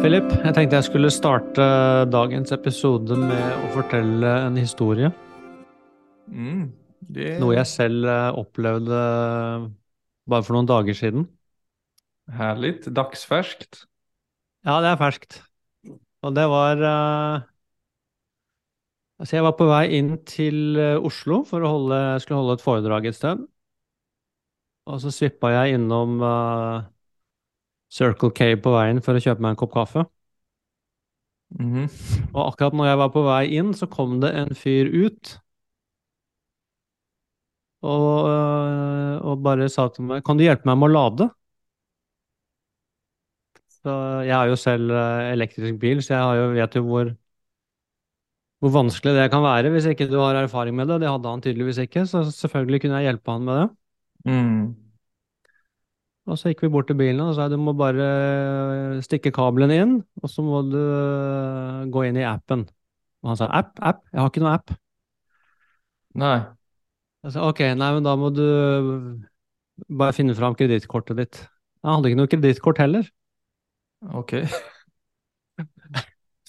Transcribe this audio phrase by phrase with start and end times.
[0.00, 0.28] Philip.
[0.44, 1.64] Jeg tenkte jeg skulle starte
[2.08, 5.10] dagens episode med å fortelle en historie.
[6.30, 6.70] Mm,
[7.12, 9.00] det Noe jeg selv eh, opplevde
[10.30, 11.26] bare for noen dager siden.
[12.32, 12.76] Herlig.
[12.86, 13.82] Dagsferskt.
[14.64, 15.40] Ja, det er ferskt.
[16.22, 17.48] Og det var uh...
[19.18, 22.56] Altså, jeg var på vei inn til eh, Oslo for å holde, jeg skulle holde
[22.58, 23.42] et foredrag et sted.
[24.90, 26.91] Og så svippa jeg innom eh,
[27.92, 30.06] Circle K på veien for å kjøpe meg en kopp kaffe.
[31.60, 31.88] Mhm.
[32.32, 35.36] Og akkurat når jeg var på vei inn, så kom det en fyr ut.
[37.82, 41.26] Og, øh, og bare sa til meg Kan du hjelpe meg med å lade?
[43.82, 47.10] Så jeg har jo selv øh, elektrisk bil, så jeg har jo, vet jo hvor,
[48.62, 51.00] hvor vanskelig det kan være hvis ikke du har erfaring med det.
[51.02, 53.68] Det hadde han tydeligvis ikke, så selvfølgelig kunne jeg hjelpe han med det.
[54.30, 54.62] Mm.
[56.30, 58.06] Og så gikk vi bort til bilen og sa du må bare
[59.02, 60.78] stikke kabelen inn, og så må du
[61.92, 62.62] gå inn i appen.
[63.22, 64.74] Og han sa app, app, jeg har ikke noe app.
[66.22, 66.36] Nei.
[67.22, 68.44] Jeg sa ok, nei, men da må du
[69.90, 71.42] bare finne fram kredittkortet ditt.
[71.82, 73.06] Jeg hadde ikke noe kredittkort heller.
[74.14, 74.36] Ok.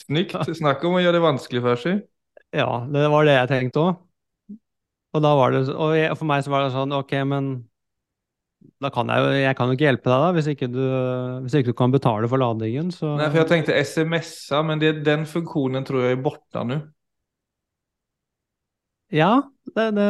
[0.04, 0.38] Snyggt.
[0.58, 2.02] Snakk om å gjøre det vanskelig for seg.
[2.54, 4.02] Ja, det var det jeg tenkte òg.
[5.14, 7.54] Og da var det Og jeg, for meg så var det sånn, ok, men
[8.84, 10.82] da kan jeg jo Jeg kan jo ikke hjelpe deg, da, hvis ikke du,
[11.46, 14.96] hvis ikke du kan betale for ladingen, så Nei, for jeg tenkte SMS-a, men det,
[15.06, 16.80] den funksjonen tror jeg er borte nå.
[19.14, 19.34] Ja,
[19.76, 20.08] det, det,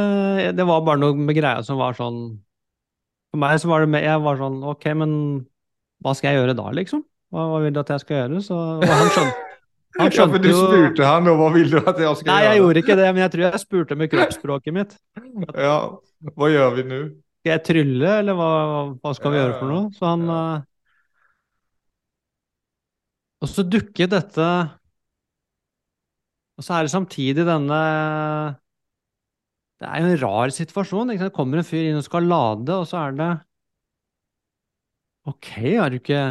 [0.57, 2.21] det var bare noe med greia som var sånn
[3.33, 5.15] For meg så var det med, Jeg var sånn Ok, men
[6.03, 7.03] hva skal jeg gjøre da, liksom?
[7.33, 8.39] Hva, hva vil du at jeg skal gjøre?
[8.45, 9.49] Så og han skjønte,
[9.99, 12.61] han Ja, for du spurte han, og hva vil du at jeg skal Nei, jeg
[12.61, 14.97] gjorde ikke det, men jeg tror jeg spurte med kroppsspråket mitt.
[15.67, 15.77] Ja,
[16.33, 17.01] hva gjør vi nå?
[17.43, 18.47] Skal jeg trylle, eller hva,
[19.03, 19.87] hva skal vi Ja, gjøre for noe?
[19.97, 20.37] Så han ja.
[20.37, 20.63] eh,
[23.43, 24.47] Og så dukker dette
[26.57, 27.79] Og så er det samtidig denne
[29.81, 31.11] Det er jo en rar situasjon.
[31.13, 31.31] Ikke sant?
[31.33, 33.31] Det kommer en fyr inn og skal lade, og så er det
[35.31, 36.21] Ok, er du ikke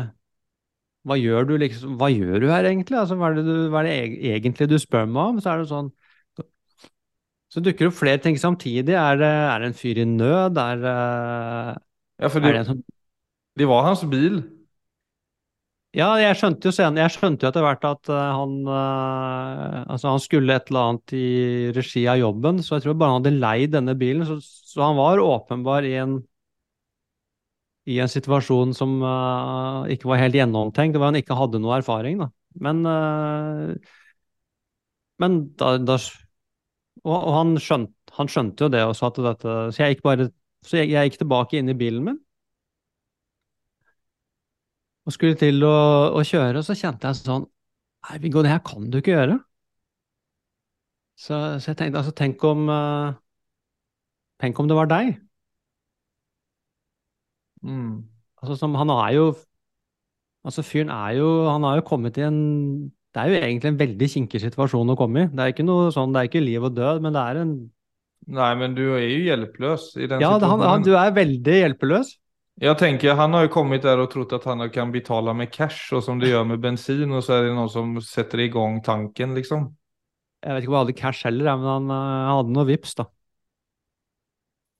[1.08, 2.98] Hva gjør du liksom Hva gjør du her egentlig?
[3.00, 3.96] Altså, hva er det, du, hva er det
[4.36, 5.40] egentlig du spør meg om?
[5.42, 5.90] Så er det sånn
[7.52, 8.96] Så dukker det opp flere ting samtidig.
[8.96, 10.56] Er det, er det en fyr i nød?
[10.56, 10.96] Er det,
[12.22, 12.80] Ja, for det det, som
[13.60, 14.40] det var hans bil.
[15.92, 20.06] Ja, jeg skjønte jo sen, jeg skjønte jo etter hvert at eh, han eh, Altså,
[20.08, 21.26] han skulle et eller annet i
[21.76, 24.24] regi av jobben, så jeg tror bare han hadde leid denne bilen.
[24.24, 26.22] Så, så han var åpenbar i en
[27.90, 32.20] i en situasjon som uh, ikke var helt gjennomtenkt, hvor han ikke hadde noe erfaring,
[32.22, 32.28] da.
[32.62, 33.72] Men uh,
[35.18, 35.96] Men da, da
[37.02, 40.04] Og, og han, skjønte, han skjønte jo det og sa til dette Så jeg gikk
[40.06, 40.28] bare
[40.62, 42.20] Så jeg, jeg gikk tilbake inn i bilen min
[45.02, 45.76] og skulle til å,
[46.14, 47.48] å kjøre, og så kjente jeg sånn
[48.06, 49.36] Nei, Viggo, det her kan du ikke gjøre.
[51.14, 53.14] Så, så jeg tenkte altså, tenk om uh,
[54.42, 55.12] Tenk om det var deg.
[57.62, 58.08] Mm.
[58.42, 59.26] Altså, som, han er jo
[60.42, 62.40] Altså, fyren er jo Han har jo kommet i en
[63.12, 65.30] Det er jo egentlig en veldig kinkig situasjon å komme i.
[65.36, 67.54] Det er ikke noe sånn, det er ikke liv og død, men det er en
[68.32, 70.60] Nei, men du er jo hjelpeløs i den Ja, situasjonen.
[70.62, 72.12] han, han, du er veldig hjelpeløs.
[72.62, 75.88] Jeg tenker, han har jo kommet der og trodd at han kan betale med cash,
[75.96, 78.78] og som det gjør med bensin, og så er det noen som setter i gang
[78.86, 79.66] tanken, liksom.
[80.42, 82.94] Jeg vet ikke om han hadde cash heller, men han, eh, han hadde noe vips,
[83.00, 83.08] da.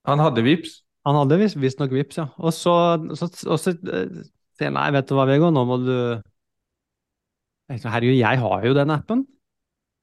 [0.07, 0.79] Han hadde vips.
[1.07, 2.29] Han hadde vis- visstnok vips, ja.
[2.39, 2.75] Og så,
[3.19, 3.75] så, og så
[4.63, 5.95] jeg nei, vet du hva, Vegard, nå må du
[7.71, 9.27] Herregud, jeg har jo den appen.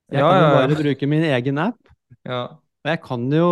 [0.10, 0.68] Jeg Ja, kan jo ja, ja.
[0.68, 1.78] bare bruke min egen app.
[2.26, 2.44] Ja.
[2.80, 3.50] Og jeg kan jo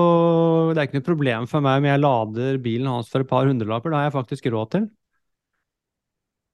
[0.73, 3.45] Det er ikke noe problem for meg om jeg lader bilen hans for et par
[3.45, 3.91] hundrelapper.
[3.91, 4.87] Det har jeg faktisk råd til.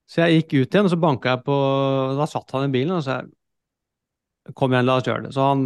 [0.09, 1.55] Så jeg gikk ut igjen, og så banka jeg på
[2.19, 3.31] Da satt han i bilen, og så jeg
[4.59, 5.33] Kom igjen, la oss gjøre det.
[5.33, 5.61] Så han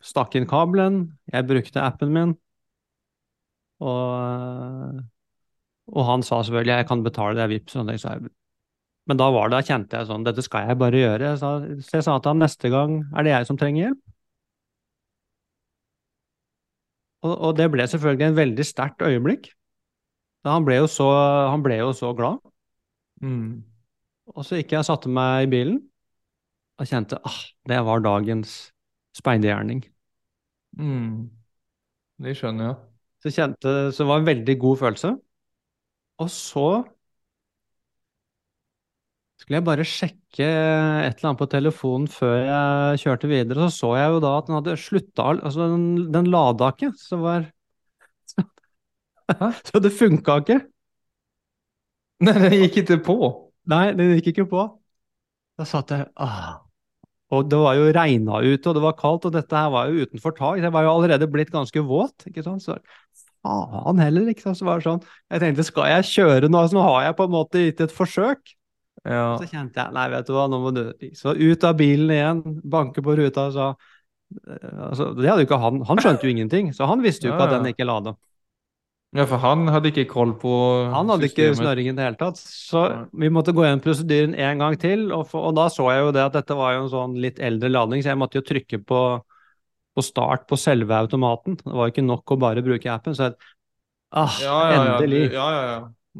[0.00, 2.30] stakk inn kabelen, jeg brukte appen min,
[3.84, 5.02] og,
[5.92, 7.76] og han sa selvfølgelig jeg kan betale det Vipps.
[7.76, 8.30] og jeg-
[9.10, 11.32] Men da var det, da kjente jeg sånn Dette skal jeg bare gjøre.
[11.40, 11.52] Så
[11.96, 14.02] jeg sa til ham neste gang er det jeg som trenger hjelp.
[17.22, 19.50] Og, og det ble selvfølgelig en veldig sterkt øyeblikk.
[20.46, 21.06] Han ble jo så,
[21.52, 22.40] han ble jo så glad.
[23.22, 23.62] Mm.
[24.34, 25.78] Og så gikk jeg og satte meg i bilen
[26.80, 27.38] og kjente ah,
[27.68, 28.72] det var dagens
[29.14, 29.84] speidergjerning.
[30.78, 31.28] Mm.
[32.22, 32.78] Det skjønner jeg.
[33.22, 35.12] Så, kjente, så det var en veldig god følelse.
[36.22, 36.66] Og så
[39.52, 43.90] skulle jeg bare sjekke et eller annet på telefonen før jeg kjørte videre, så så
[43.98, 45.84] jeg jo da at den hadde slutta Altså, den,
[46.14, 46.88] den lada ikke.
[46.96, 47.50] Så var
[49.28, 49.50] Hæ?
[49.68, 50.58] Så det funka ikke.
[52.24, 53.16] Nei, den gikk ikke på.
[53.68, 54.64] Nei, den gikk ikke på.
[55.60, 56.62] Da satt jeg ah.
[57.32, 60.06] Og det var jo regna ute, og det var kaldt, og dette her var jo
[60.06, 60.62] utenfor tak.
[60.64, 62.24] Jeg var jo allerede blitt ganske våt.
[62.28, 62.64] ikke sant?
[62.64, 62.80] Så
[63.44, 64.56] faen heller, liksom.
[64.56, 65.04] Så var det sånn.
[65.28, 66.64] Jeg tenkte, skal jeg kjøre nå?
[66.68, 68.56] Så nå har jeg på en måte gitt et forsøk.
[69.08, 69.36] Ja.
[69.40, 70.82] Så kjente jeg, nei, vet du hva, nå må du
[71.18, 73.70] Så ut av bilen igjen, banke på ruta og sa
[74.32, 77.48] altså, det hadde jo ikke han, han skjønte jo ingenting, så han visste jo ikke
[77.48, 78.14] Ja, at den ikke lada.
[79.12, 80.52] ja, for han hadde ikke koll på
[80.94, 84.62] Han hadde ikke snøringen i det hele tatt, så vi måtte gå gjennom prosedyren en
[84.62, 85.10] gang til.
[85.12, 87.42] Og, for, og da så jeg jo det at dette var jo en sånn litt
[87.42, 89.02] eldre ladning, så jeg måtte jo trykke på,
[89.92, 91.58] på start på selve automaten.
[91.60, 93.18] Det var jo ikke nok å bare bruke appen.
[93.18, 93.36] Så jeg,
[94.16, 94.96] ah, Ja, ja, ja.
[94.96, 95.26] endelig.
[95.36, 95.62] Ja, ja,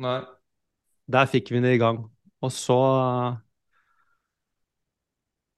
[0.02, 0.20] ja.
[1.12, 2.04] Der fikk vi det i gang.
[2.42, 2.78] Og så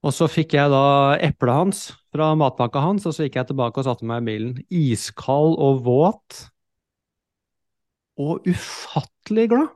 [0.05, 1.79] Og så fikk jeg da eplet hans
[2.13, 4.51] fra matpakka hans, og så gikk jeg tilbake og satte meg i bilen.
[4.69, 6.43] Iskald og våt.
[8.21, 9.71] Og ufattelig glad.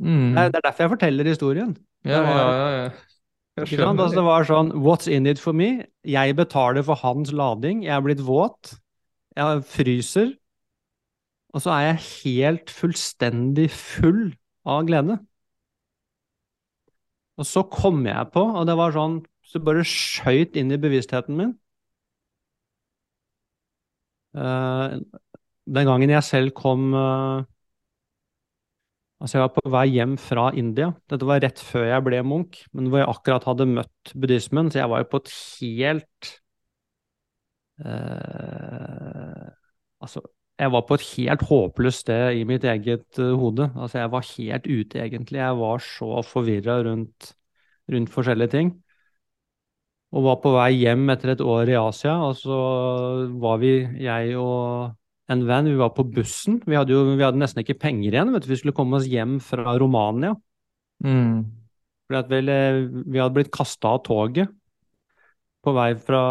[0.00, 0.34] Mm.
[0.36, 1.72] Det er er derfor jeg forteller historien.
[2.04, 2.90] Ja, var- ja, ja, ja.
[3.58, 5.86] Jeg skjønner Altså, det var sånn What's in it for me?
[6.04, 7.82] Jeg betaler for hans lading.
[7.84, 8.78] Jeg er blitt våt.
[9.36, 10.36] Jeg fryser.
[11.52, 14.34] Og så er jeg helt fullstendig full
[14.64, 15.18] av glede.
[17.40, 19.20] Og så kom jeg på, og det var sånn
[19.50, 21.54] Så bare skøyt inn i bevisstheten min.
[24.36, 25.00] Uh,
[25.66, 27.42] den gangen jeg selv kom uh,
[29.20, 30.86] Altså, jeg var på vei hjem fra India.
[31.12, 34.80] Dette var rett før jeg ble munk, men hvor jeg akkurat hadde møtt buddhismen, så
[34.80, 36.30] jeg var jo på et helt
[37.84, 39.50] uh,
[40.00, 40.22] Altså,
[40.60, 43.70] jeg var på et helt håpløst sted i mitt eget uh, hode.
[43.72, 45.40] Altså, jeg var helt ute, egentlig.
[45.40, 47.32] Jeg var så forvirra rundt,
[47.92, 48.72] rundt forskjellige ting.
[50.10, 52.56] Og var på vei hjem etter et år i Asia, og så
[53.40, 54.90] var vi, jeg og
[55.30, 56.58] en venn, vi var på bussen.
[56.66, 58.32] Vi hadde jo vi hadde nesten ikke penger igjen.
[58.34, 58.50] Vet du.
[58.50, 60.34] Vi skulle komme oss hjem fra Romania.
[61.06, 61.44] Mm.
[62.10, 64.50] Fordi at vel, eh, vi hadde blitt kasta av toget
[65.62, 66.22] på vei fra,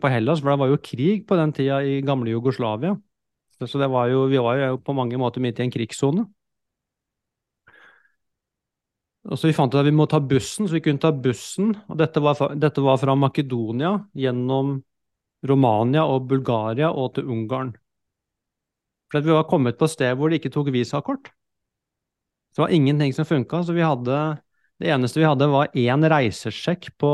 [0.00, 2.94] på Hellas, for det var jo krig på den tida i gamle Jugoslavia.
[3.60, 6.24] Så, det var jo, vi var jo på mange måter midt i en krigssone.
[9.28, 11.74] Og så vi fant ut at vi må ta bussen, så vi kunne ta bussen.
[11.92, 14.78] Og dette var, dette var fra Makedonia gjennom
[15.46, 17.74] Romania og Bulgaria og til Ungarn.
[19.12, 21.28] For vi var kommet på et sted hvor de ikke tok visakort.
[22.50, 23.74] Så det var ingenting som funka, så
[24.80, 27.08] Det eneste vi hadde, var én reisesjekk på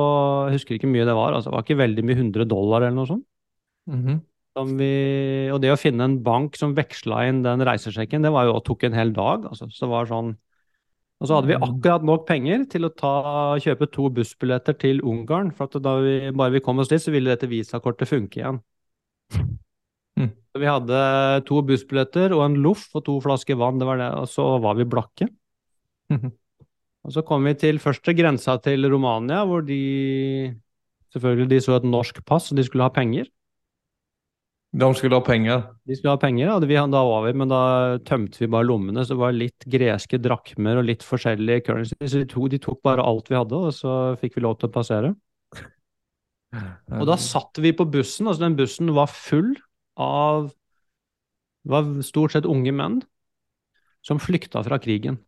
[0.46, 2.82] Jeg husker ikke hvor mye det var, altså det var ikke veldig mye 100 dollar
[2.82, 3.26] eller noe sånt.
[3.90, 4.20] Mhm.
[4.20, 8.46] Som vi, og det å finne en bank som veksla inn den reisesjekken, det var
[8.48, 9.44] jo, tok en hel dag.
[9.50, 9.68] Altså.
[9.68, 10.36] Så det var sånn,
[11.20, 11.62] og så hadde vi Mm.
[11.68, 15.52] akkurat nok penger til å ta, kjøpe to bussbilletter til Ungarn.
[15.52, 18.60] For at da vi, bare vi kom oss dit, så ville dette visakortet funke igjen.
[20.18, 20.30] Mm.
[20.32, 24.10] Så vi hadde to bussbilletter og en loff og to flasker vann, det var det,
[24.16, 25.28] og så var vi blakke.
[26.10, 26.32] Mhm.
[27.04, 30.56] Og så kom vi til første grensa til Romania, hvor de
[31.14, 33.28] selvfølgelig de så et norsk pass, og de skulle ha penger.
[34.76, 35.62] De skulle ha penger.
[35.88, 36.56] De skulle ha penger, ja.
[36.60, 37.60] vi, da var vi, men da
[38.04, 39.04] tømte vi bare lommene.
[39.06, 42.10] Så det var litt greske drakmer og litt forskjellige currencies.
[42.12, 44.68] Så de tok, de tok bare alt vi hadde, og så fikk vi lov til
[44.68, 45.14] å passere.
[46.96, 49.54] Og da satt vi på bussen, altså den bussen var full
[50.00, 50.52] av
[51.66, 53.00] var stort sett unge menn
[54.06, 55.18] som flykta fra krigen.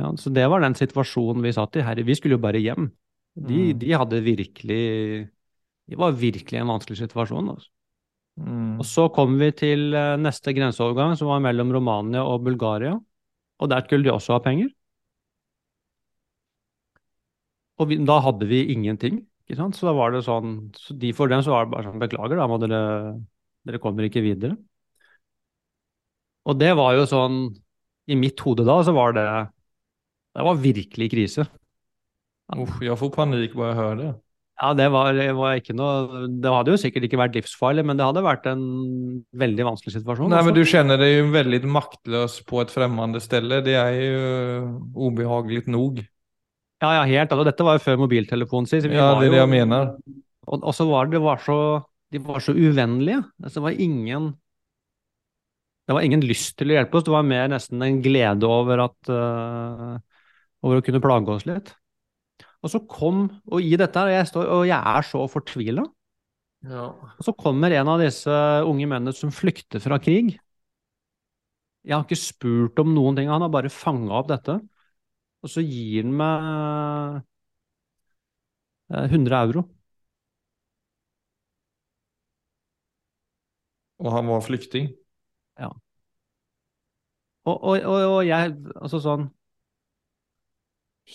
[0.00, 1.84] Ja, så det var den situasjonen vi satt i.
[1.86, 2.90] Herre, vi skulle jo bare hjem.
[3.34, 3.78] De, Mm.
[3.78, 5.30] de hadde virkelig
[5.90, 7.48] Det var virkelig en vanskelig situasjon.
[7.50, 7.68] Altså.
[8.40, 8.78] Mm.
[8.82, 12.96] Og så kom vi til eh, neste grenseovergang, som var mellom Romania og Bulgaria.
[13.62, 14.72] Og der skulle de også ha penger.
[17.78, 19.78] Og vi, da hadde vi ingenting, ikke sant.
[19.78, 22.38] Så da var det sånn så de For dem så var det bare sånn Beklager,
[22.38, 22.80] da må dere
[23.64, 24.56] Dere kommer ikke videre.
[26.44, 27.38] Og det var jo sånn
[28.10, 29.24] I mitt hode da, så var det
[30.34, 31.46] Det var virkelig krise.
[32.54, 34.10] Uff, jeg får panikk bare jeg hører det.
[34.54, 38.06] Ja, det var, var ikke noe Det hadde jo sikkert ikke vært livsfarlig, men det
[38.06, 38.60] hadde vært en
[39.34, 40.30] veldig vanskelig situasjon.
[40.30, 40.46] Nei, også.
[40.46, 43.50] men du kjenner deg jo veldig maktløs på et fremmed sted.
[43.66, 46.04] Det er jo ubehagelig nog.
[46.84, 47.32] Ja, ja, helt.
[47.32, 48.86] Altså, dette var jo før mobiltelefonen sin.
[48.92, 49.92] Ja, det er det jo- jeg mener.
[50.46, 51.58] Og, og så var det, det var så,
[52.12, 53.24] de var så uvennlige.
[53.42, 54.34] Altså, det var ingen
[55.84, 57.04] Det var ingen lyst til å hjelpe oss.
[57.04, 59.98] Det var mer nesten en glede over at uh,
[60.64, 61.74] Over å kunne plage oss litt.
[62.64, 65.84] Og så kom Og i dette her, jeg står, og jeg er så fortvila.
[66.64, 66.86] Ja.
[66.96, 68.32] Og så kommer en av disse
[68.64, 70.32] unge mennene som flykter fra krig.
[71.84, 74.56] Jeg har ikke spurt om noen ting, han har bare fanga opp dette.
[75.44, 77.20] Og så gir han meg
[78.96, 79.66] eh, 100 euro.
[83.98, 84.88] Og han var flykting.
[87.44, 89.28] Og, og, og, og jeg Altså sånn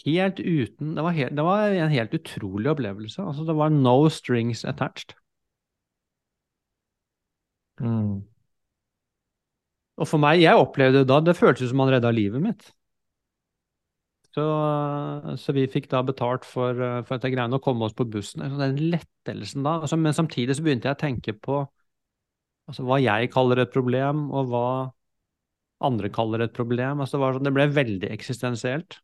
[0.04, 3.22] helt uten det var, helt, det var en helt utrolig opplevelse.
[3.24, 5.16] Altså, det var no strings attached.
[7.80, 8.20] Mm.
[10.00, 12.70] Og for meg, jeg opplevde det da, det føltes som han redda livet mitt.
[14.36, 14.46] Så,
[15.42, 18.46] så, vi fikk da betalt for, for dette greiene å komme oss på bussen.
[18.46, 19.80] Så den lettelsen da.
[19.82, 21.64] Altså, men samtidig så begynte jeg å tenke på
[22.70, 24.68] altså, hva jeg kaller et problem, og hva
[25.84, 27.02] andre kaller et problem.
[27.02, 29.00] Altså, det, var, sånn, det ble veldig eksistensielt.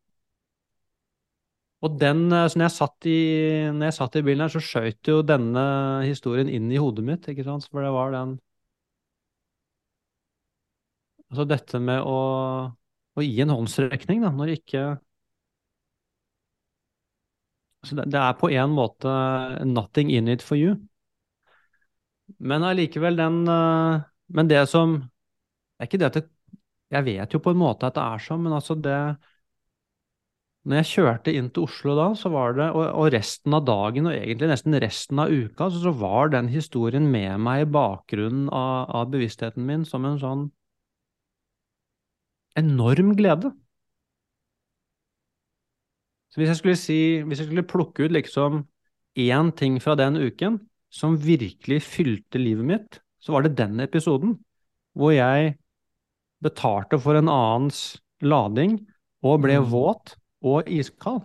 [1.83, 3.19] Og den, så når jeg satt i,
[3.75, 5.65] når jeg satt i bilen her, så skjøt jo denne
[6.07, 7.27] historien inn i hodet mitt.
[7.29, 7.67] ikke sant?
[7.71, 8.37] For det var den
[11.25, 12.17] Altså dette med å,
[12.71, 14.83] å gi en håndsrekning, da, når ikke
[17.81, 19.15] altså det, det, er på en måte
[19.65, 20.77] 'nothing in it for you'.
[22.39, 23.43] Men allikevel, den
[24.27, 26.29] Men det som Det er ikke det at det,
[26.91, 29.17] Jeg vet jo på en måte at det er sånn, men altså det
[30.65, 34.07] når jeg kjørte inn til Oslo da, så var det, og, og resten av dagen,
[34.09, 38.47] og egentlig nesten resten av uka, så, så var den historien med meg i bakgrunnen
[38.49, 40.47] av, av, bevisstheten min som en sånn
[42.57, 43.53] enorm glede.
[46.33, 48.63] Så hvis jeg skulle si, hvis jeg skulle plukke ut liksom
[49.21, 50.57] én ting fra den uken
[50.91, 54.39] som virkelig fylte livet mitt, så var det den episoden
[54.97, 55.55] hvor jeg
[56.43, 58.79] betalte for en annens lading
[59.25, 59.69] og ble mm.
[59.69, 61.23] våt og iskald.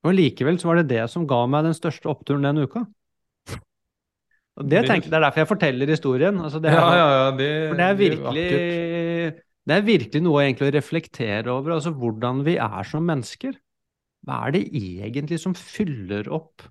[0.00, 2.86] Og likevel så var det det som ga meg den største oppturen den uka.
[4.60, 6.40] Og det, tenker, det er derfor jeg forteller historien.
[6.40, 8.48] Altså det, er, ja, ja, ja, det, for det er virkelig
[9.70, 11.76] det er virkelig noe egentlig å reflektere over.
[11.76, 13.54] Altså hvordan vi er som mennesker.
[14.26, 16.64] Hva er det egentlig som fyller opp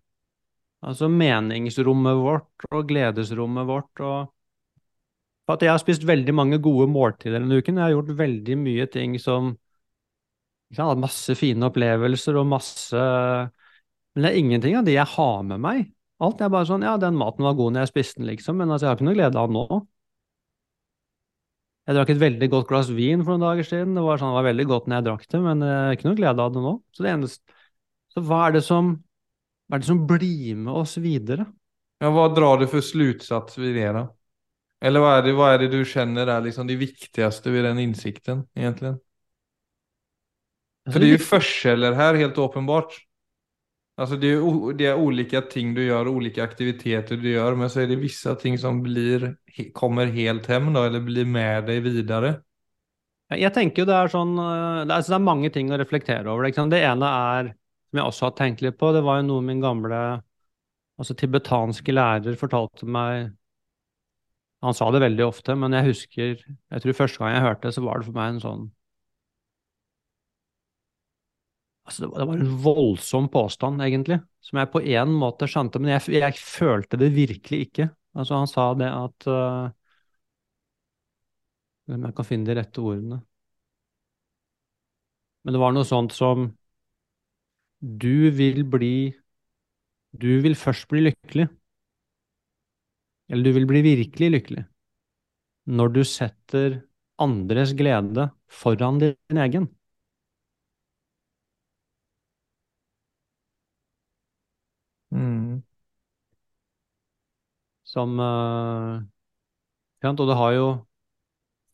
[0.86, 4.04] altså meningsrommet vårt og gledesrommet vårt?
[4.04, 7.80] og at Jeg har spist veldig mange gode måltider denne uken.
[7.80, 9.56] Jeg har gjort veldig mye ting som
[10.70, 13.06] jeg har hatt masse fine opplevelser og masse
[14.14, 15.88] Men det er ingenting av de jeg har med meg.
[16.22, 18.70] Alt er bare sånn Ja, den maten var god når jeg spiste den, liksom, men
[18.70, 19.80] altså, jeg har ikke noe glede av den nå.
[21.90, 23.96] Jeg drakk et veldig godt glass vin for noen dager siden.
[23.98, 26.10] Det var, sånn, det var veldig godt når jeg drakk det, men jeg har ikke
[26.10, 26.74] noe glede av det nå.
[26.94, 27.58] Så det eneste
[28.14, 28.92] Så hva er det som
[29.70, 31.48] Hva er det som blir med oss videre?
[32.02, 34.06] Ja, hva drar du for slutsats ved det, da?
[34.86, 37.82] Eller hva er det, hva er det du kjenner er liksom det viktigste ved den
[37.84, 38.96] innsikten, egentlig?
[40.88, 42.96] For det er jo forskjeller her, helt åpenbart.
[44.00, 47.84] Altså det, er, det er ulike ting du gjør, ulike aktiviteter du gjør, men så
[47.84, 49.34] er det visse ting som blir,
[49.76, 52.38] kommer helt hjem, da, eller blir med deg videre.
[53.36, 56.32] Jeg tenker jo det er sånn eh, det er, det er mange ting å reflektere
[56.32, 56.48] over.
[56.48, 57.52] Det, det ene er,
[57.92, 60.00] som jeg også har tenkt litt på, det var jo noe min gamle
[61.00, 63.30] altså tibetanske lærer fortalte meg
[64.60, 67.76] Han sa det veldig ofte, men jeg husker Jeg tror første gang jeg hørte det,
[67.78, 68.66] så var det for meg en sånn
[71.90, 76.20] Altså, det, var, en voldsom påstand, egentlig, som jeg på en måte skjønte, men jeg,
[76.20, 77.88] jeg følte det virkelig ikke.
[78.14, 79.72] Altså, han sa det at uh,
[81.90, 83.20] jeg kan finne de rette ordene
[85.42, 86.50] Men det var noe sånt som
[87.80, 88.94] Du vil bli
[90.14, 91.48] Du vil først bli lykkelig.
[93.30, 94.66] Eller du vil bli virkelig lykkelig
[95.70, 96.80] når du setter
[97.22, 99.68] andres glede foran din egen.
[107.90, 109.02] Som uh,
[110.06, 110.70] Og det har jo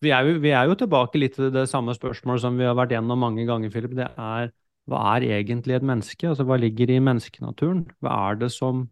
[0.03, 2.75] vi er jo, vi er jo tilbake litt til det samme spørsmålet som vi har
[2.77, 3.95] vært gjennom mange ganger, Philip.
[3.97, 4.51] Det er
[4.91, 6.27] hva er egentlig et menneske?
[6.29, 7.85] Altså hva ligger i menneskenaturen?
[8.03, 8.85] Hva er det som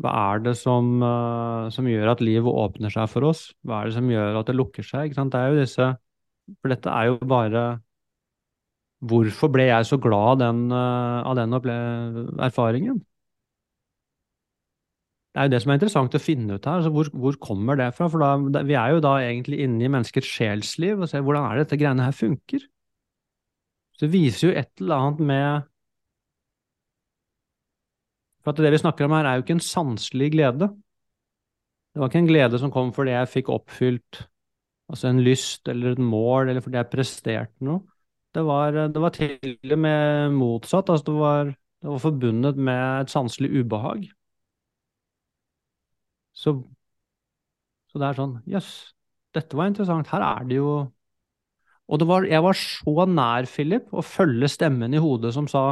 [0.00, 3.46] hva er det som, uh, som, gjør at livet åpner seg for oss?
[3.64, 5.14] Hva er det som gjør at det lukker seg?
[5.16, 5.86] Det er jo disse
[6.60, 7.62] For dette er jo bare
[9.08, 11.56] Hvorfor ble jeg så glad av den, uh, av den
[12.48, 13.00] erfaringen?
[15.36, 16.78] Det er jo det som er interessant å finne ut her.
[16.80, 18.06] Altså hvor, hvor, kommer det fra?
[18.08, 21.58] For da, Vi er jo da egentlig inne i menneskets sjelsliv og ser hvordan er
[21.58, 22.64] det dette greiene her funker.
[23.92, 25.68] Så det viser jo et eller annet med
[28.40, 30.70] For at det vi snakker om her, er jo ikke en sanselig glede.
[31.92, 34.22] Det var ikke en glede som kom fordi jeg fikk oppfylt
[34.88, 37.82] altså en lyst eller et mål, eller fordi jeg presterte noe.
[38.32, 40.88] Det var, det var til og med motsatt.
[40.88, 41.52] Altså det, var,
[41.82, 44.06] det var forbundet med et sanselig ubehag.
[46.36, 46.52] Så,
[47.90, 48.92] så det er sånn Jøss, yes,
[49.36, 50.10] dette var interessant.
[50.12, 50.70] Her er det jo
[51.86, 55.68] Og det var, jeg var så nær, Philip, å følge stemmen i hodet som sa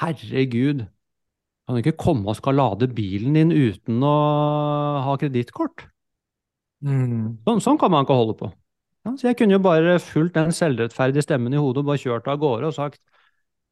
[0.00, 0.86] Herregud,
[1.64, 4.14] kan du ikke komme og skal lade bilen din uten å
[5.04, 5.86] ha kredittkort?
[6.84, 7.40] Mm.
[7.46, 8.50] Sånn, sånn kan man ikke holde på.
[9.04, 12.28] Ja, så jeg kunne jo bare fulgt den selvrettferdige stemmen i hodet og bare kjørt
[12.32, 13.00] av gårde og sagt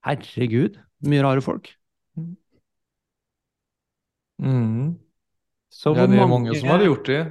[0.07, 1.73] herregud, mye rare folk.
[4.43, 4.97] Mm.
[5.73, 7.23] Så Ja, det er mange som hadde gjort det.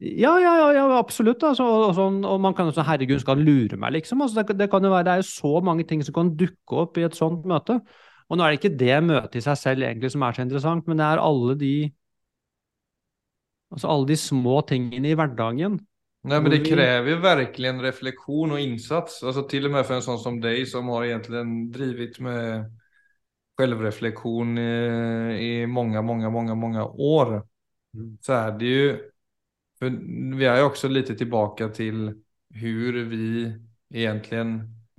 [0.00, 1.42] Ja, ja, ja, absolutt.
[1.44, 4.22] Altså, og, sånn, og man kan jo si herregud, skal han lure meg, liksom?
[4.24, 6.78] Altså, det, det kan jo være, det er jo så mange ting som kan dukke
[6.82, 7.76] opp i et sånt møte.
[8.30, 10.88] Og nå er det ikke det møtet i seg selv egentlig som er så interessant,
[10.88, 11.74] men det er alle de
[13.70, 15.76] Altså alle de små tingene i hverdagen.
[16.26, 19.20] Nei, men det krever jo ju verkligen refleksjon og innsats.
[19.20, 22.66] Til og och med for en sånn som deg, som har egentlig drevet med
[23.60, 24.72] selvrefleksjon i,
[25.38, 27.46] i mange, mange, mange, mange år.
[27.96, 28.12] Mm.
[28.22, 28.90] Så er det jo
[29.80, 29.96] for
[30.36, 32.10] vi er jo også litt tilbake til
[32.60, 33.28] hvordan vi
[33.96, 34.42] egentlig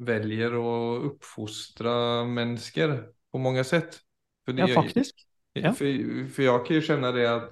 [0.01, 0.71] velger å
[1.12, 1.93] oppfostre
[2.25, 2.95] mennesker
[3.29, 4.00] på mange sett.
[4.50, 5.21] Ja, faktisk.
[5.53, 5.75] Ja.
[5.77, 5.86] For,
[6.33, 7.51] for jeg kan jo kjenne det at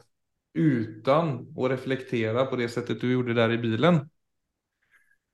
[0.58, 4.01] uten å reflektere på det settet du gjorde der i bilen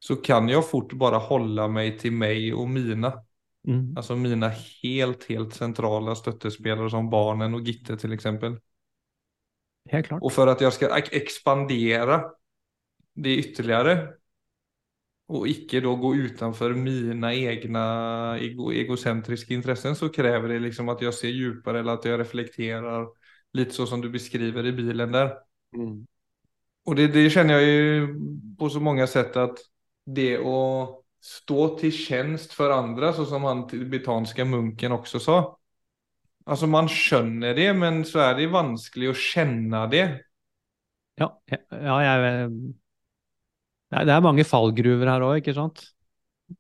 [0.06, 3.10] så kan jeg fort bare holde meg til meg og mine.
[3.66, 3.96] Mm.
[3.98, 8.12] Alltså mine helt, helt centrala støttespillere som barnen og Gitte f.eks.
[8.14, 8.60] exempel.
[9.90, 10.24] Helt klart.
[10.24, 12.24] Och för att jag ska ex- expandera
[13.14, 14.08] det ytterligare
[15.28, 21.02] och icke då gå utanför mina egna ego egocentriska intressen så kräver det liksom att
[21.02, 23.08] jag ser djupare eller att jag reflekterar
[23.54, 25.34] lite så som du beskriver i bilen där.
[25.76, 26.08] Mm.
[26.86, 28.08] Och det, det känner jag ju
[28.60, 29.58] på så många sätt att
[30.06, 35.58] det att stå till tjänst för andra, så som han tibetanska munken också sa.
[36.46, 40.06] Alltså man skjønner det, men så er det vanskelig å kjenne det.
[41.18, 42.50] Ja, ja, jeg
[43.96, 45.84] det er, mange fallgruver her òg, ikke sant?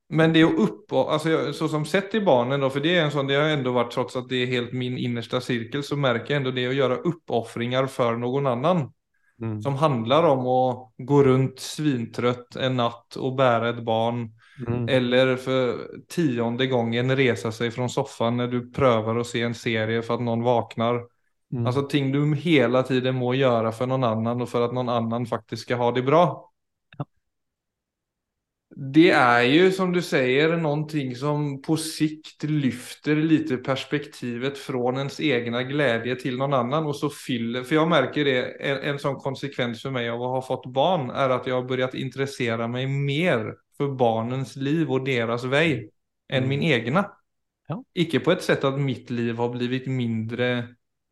[0.09, 3.03] Men det å oppå alltså jag- så som sett i barnet, for för det er
[3.03, 5.97] en sånn, det har ändå vært, trots at det er helt min innerste sirkel, så
[5.97, 8.87] merker jeg ändå det å gjøre oppofringer for noen annen,
[9.41, 9.61] Mm.
[9.61, 14.29] Som handler om å gå rundt svintrøtt en natt og bære et barn.
[14.67, 14.89] Mm.
[14.89, 20.01] Eller för tionde gången resa sig från soffan när du prövar att se en serie
[20.01, 21.01] för att någon vaknar.
[21.53, 21.65] Mm.
[21.65, 25.25] Alltså ting du hela tiden må göra för någon annan och för att någon annan
[25.25, 26.51] faktiskt ska ha det bra.
[26.97, 27.05] Ja.
[28.75, 35.19] Det är ju som du säger någonting som på sikt lyfter lite perspektivet från ens
[35.19, 39.15] egna glädje till någon annan och så fyller, för jag märker det, en, en sån
[39.15, 42.87] konsekvens för mig av att ha fått barn är att jag har börjat intressera mig
[42.87, 45.89] mer för barnens liv och deras väg
[46.29, 46.49] än Mm.
[46.49, 47.11] min egna.
[47.67, 47.83] Ja.
[47.93, 50.67] Icke på ett sätt att mitt liv har blivit mindre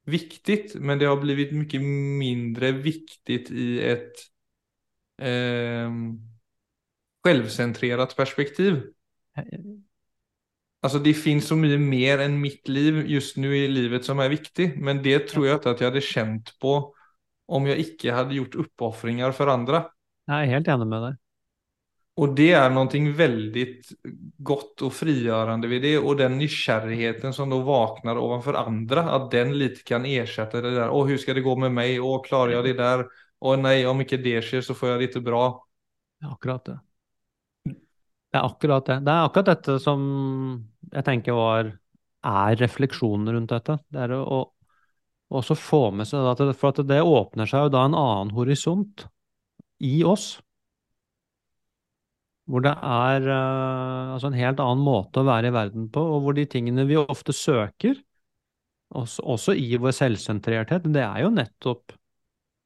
[0.05, 1.81] viktigt, men det har blivit mycket
[2.19, 4.13] mindre viktigt i ett
[5.21, 5.89] eh,
[7.23, 8.81] självcentrerat perspektiv.
[10.81, 14.29] Alltså det finns så mycket mer än mitt liv just nu i livet som är
[14.29, 16.95] viktigt, men det tror jag inte att jag hade känt på
[17.45, 19.85] om jag icke hade gjort uppoffringar för andra.
[20.27, 21.15] Jeg er helt enig med deg.
[22.15, 23.89] Och det är någonting väldigt
[24.37, 29.57] gott och frigörande vid det och den nysgjerrigheten som då vaknar ovanför andra, att den
[29.57, 32.63] lite kan ersätta det där, åh hur ska det gå med mig, åh klarar jag
[32.63, 33.05] det där,
[33.39, 35.67] åh nej om inte det sker så får jag det bra.
[36.19, 36.79] Det er akkurat det.
[38.31, 38.99] Det er akkurat det.
[38.99, 40.03] Det er akkurat dette som
[40.93, 41.73] jeg tenker var
[42.23, 43.79] er refleksjonen rundt dette.
[43.89, 47.73] Det er å, å også få med seg det, For at det åpner seg jo
[47.73, 49.07] da en annen horisont
[49.83, 50.37] i oss.
[52.49, 56.25] Hvor det er eh, altså en helt annen måte å være i verden på, og
[56.25, 57.95] hvor de tingene vi ofte søker,
[58.93, 61.95] også, også i vår selvsentrerthet, det er jo nettopp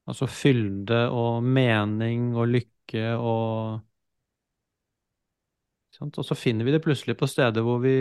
[0.08, 3.84] altså fylde og mening og lykke og
[5.98, 6.18] Sant?
[6.22, 7.96] Og så finner vi det plutselig på steder hvor vi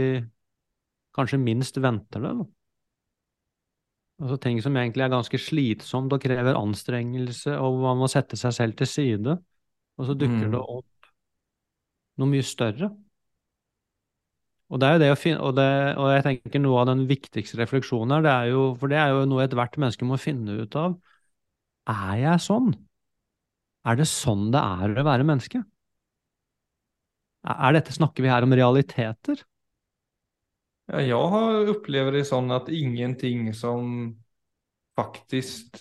[1.16, 2.32] kanskje minst venter det.
[2.36, 2.44] Da.
[4.20, 8.54] Altså ting som egentlig er ganske slitsomt og krever anstrengelse, og man må sette seg
[8.56, 9.38] selv til side.
[9.96, 10.52] Og så dukker Mm.
[10.52, 10.86] det opp
[12.20, 12.90] noe mye større.
[14.66, 17.04] Og det er jo det å finne, og, det, og jeg tenker noe av den
[17.06, 20.58] viktigste refleksjonen her, det er jo, for det er jo noe ethvert menneske må finne
[20.58, 20.96] ut av.
[21.92, 22.72] Er jeg sånn?
[23.86, 25.62] Er det sånn det er å være menneske?
[27.46, 29.44] Er dette, snakker vi her om realiteter?
[30.90, 34.16] Ja, jeg opplever det sånn at ingenting som
[34.98, 35.78] faktisk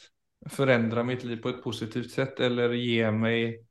[0.53, 3.64] forandrer mitt liv på et positivt sett, eller gir mig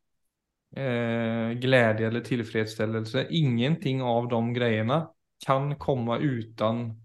[0.77, 3.27] eh, glädje eller tillfredsställelse.
[3.31, 5.11] Ingenting av de grejerna
[5.47, 7.03] kan komma utan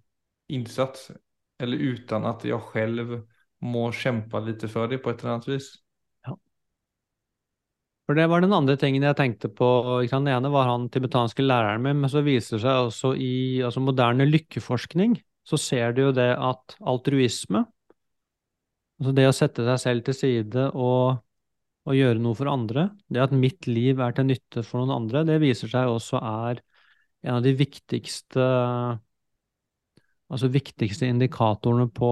[0.48, 1.12] insats
[1.60, 3.22] eller utan att jag själv
[3.62, 5.74] må kämpa lite för det på ett eller annet vis.
[8.10, 9.68] For det var den andre tingen jeg tenkte på.
[10.10, 13.84] Den ene var han tibetanske læreren min, men så viser det seg også i altså
[13.86, 15.14] moderne lykkeforskning,
[15.46, 17.68] så ser du jo det at altruisme,
[18.98, 21.22] altså det å sette seg selv til side og
[21.88, 25.24] å gjøre noe for andre, det at mitt liv er til nytte for noen andre,
[25.28, 26.62] det viser seg også er
[27.26, 28.44] en av de viktigste,
[30.30, 32.12] altså viktigste indikatorene på,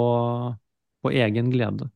[1.04, 1.90] på egen glede.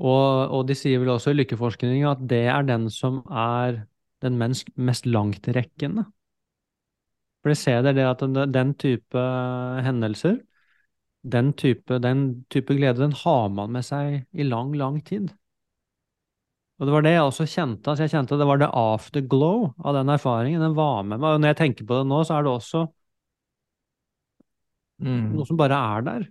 [0.00, 3.82] Og, og, de sier vel også i lykkeforskning at det er den som er
[4.24, 6.06] den mest, mest langtrekkende.
[7.40, 9.24] For de ser det at den, den type
[9.84, 10.38] hendelser,
[11.22, 15.28] den type, den type glede, den har man med seg i lang, lang tid.
[16.80, 17.90] Og det var det jeg også kjente.
[17.90, 20.62] altså Jeg kjente det var det afterglow av den erfaringen.
[20.64, 21.34] Den var med meg.
[21.34, 22.86] Og når jeg tenker på det nå, så er det også
[25.04, 25.26] mm.
[25.34, 26.24] noe som bare er der.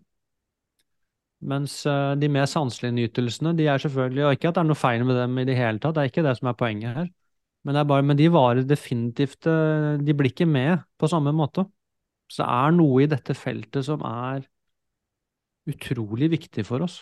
[1.53, 4.79] Mens uh, de mer sanselige nytelsene, de er selvfølgelig Og ikke at det er noe
[4.79, 7.07] feil med dem i det hele tatt, det er ikke det som er poenget her.
[7.63, 11.69] Men, det bare, men de varer definitivt uh, De blir ikke med på samme måte.
[12.29, 14.41] Så det er noe i dette feltet som er
[15.67, 17.01] utrolig viktig for oss.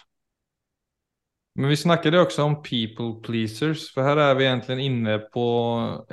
[1.58, 5.48] Men vi snakket jo også om people pleasers, for her er vi egentlig inne på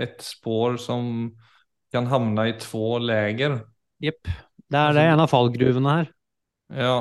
[0.01, 1.35] et spår som
[1.93, 3.61] kan havne i to leger.
[4.03, 4.25] Jepp.
[4.25, 6.09] Det er altså, det en av fallgruvene her.
[6.73, 6.97] Ja.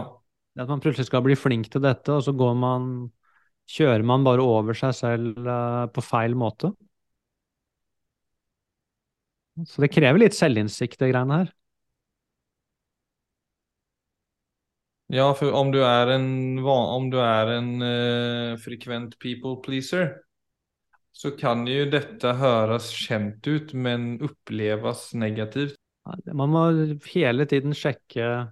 [0.53, 2.87] Det at man plutselig skal bli flink til dette, og så går man
[3.63, 6.73] Kjører man bare over seg selv uh, på feil måte.
[9.69, 11.53] Så det krever litt selvinnsikt, det greiene her.
[15.13, 20.15] Ja, for om du er en, om du er en uh, frekvent people pleaser,
[21.13, 25.77] så kan jo dette høres kjent ut, men oppleves negativt.
[26.33, 26.63] Man må
[27.13, 28.49] hele tiden sjekke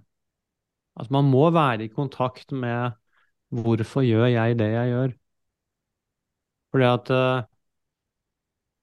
[0.92, 2.92] Altså, man må være i kontakt med
[3.52, 5.12] hvorfor gjør jeg det jeg gjør?
[6.72, 7.48] Fordi at uh,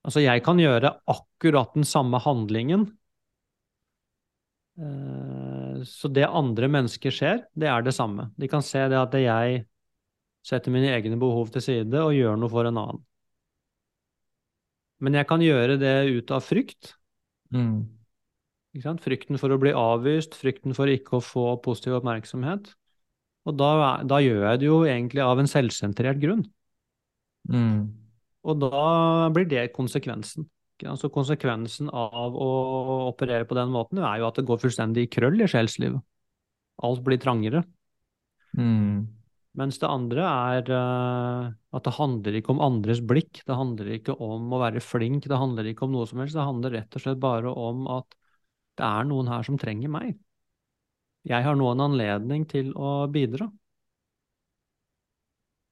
[0.05, 2.85] Altså, jeg kan gjøre akkurat den samme handlingen.
[4.79, 5.48] Uh,
[5.87, 8.29] så det andre mennesker ser, det er det samme.
[8.39, 9.63] De kan se det at jeg
[10.45, 13.05] setter mine egne behov til side og gjør noe for en annen.
[14.99, 16.93] Men jeg kan gjøre det ut av frykt.
[17.55, 17.87] Mm.
[19.01, 22.73] Frykten for å bli avvist, frykten for ikke å få positiv oppmerksomhet.
[23.47, 23.71] Og da,
[24.05, 26.43] da gjør jeg det jo egentlig av en selvsentrert grunn.
[27.49, 27.87] Mm.
[28.45, 28.83] Og da
[29.33, 30.47] blir det konsekvensen.
[30.87, 32.49] Altså Konsekvensen av å
[33.09, 35.99] operere på den måten er jo at det går fullstendig i krøll i sjelslivet.
[36.87, 37.65] Alt blir trangere.
[38.55, 39.07] Mm.
[39.59, 44.15] Mens det andre er uh, at det handler ikke om andres blikk, det handler ikke
[44.23, 46.37] om å være flink, det handler ikke om noe som helst.
[46.37, 48.15] Det handler rett og slett bare om at
[48.79, 50.13] det er noen her som trenger meg.
[51.27, 53.49] Jeg har nå en anledning til å bidra.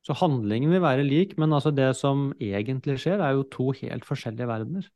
[0.08, 4.08] Så handlingen vil være lik, men altså det som egentlig skjer, er jo to helt
[4.08, 4.88] forskjellige verdener.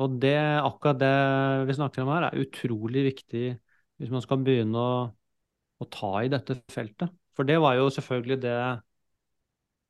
[0.00, 1.14] Og det, akkurat det
[1.68, 3.44] vi snakker om her, er utrolig viktig
[4.00, 4.94] hvis man skal begynne å,
[5.78, 7.12] å ta i dette feltet.
[7.36, 8.56] For det var jo selvfølgelig det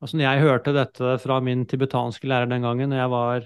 [0.01, 3.43] Altså når jeg hørte dette fra min tibetanske lærer den gangen, og jeg var,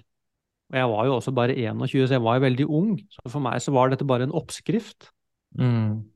[0.72, 3.44] og jeg var jo også bare 21, så jeg var jo veldig ung, så for
[3.44, 5.10] meg så var dette bare en oppskrift.
[5.60, 6.15] Mm.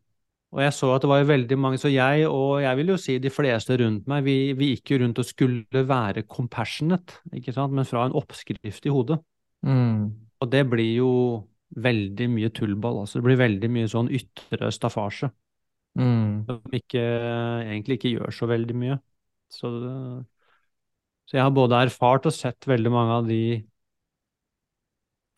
[0.49, 3.19] Og jeg så at det var veldig mange, så jeg og jeg vil jo si
[3.21, 7.75] de fleste rundt meg, vi, vi gikk jo rundt og skulle være compassionate, ikke sant,
[7.77, 9.19] men fra en oppskrift i hodet.
[9.67, 10.09] Mm.
[10.41, 11.11] Og det blir jo
[11.77, 13.19] veldig mye tullball, altså.
[13.19, 15.29] Det blir veldig mye sånn ytre staffasje.
[15.99, 16.45] Mm.
[16.47, 17.05] Som ikke,
[17.67, 18.99] egentlig ikke gjør så veldig mye.
[19.53, 19.69] Så,
[21.29, 23.41] så jeg har både erfart og sett veldig mange av de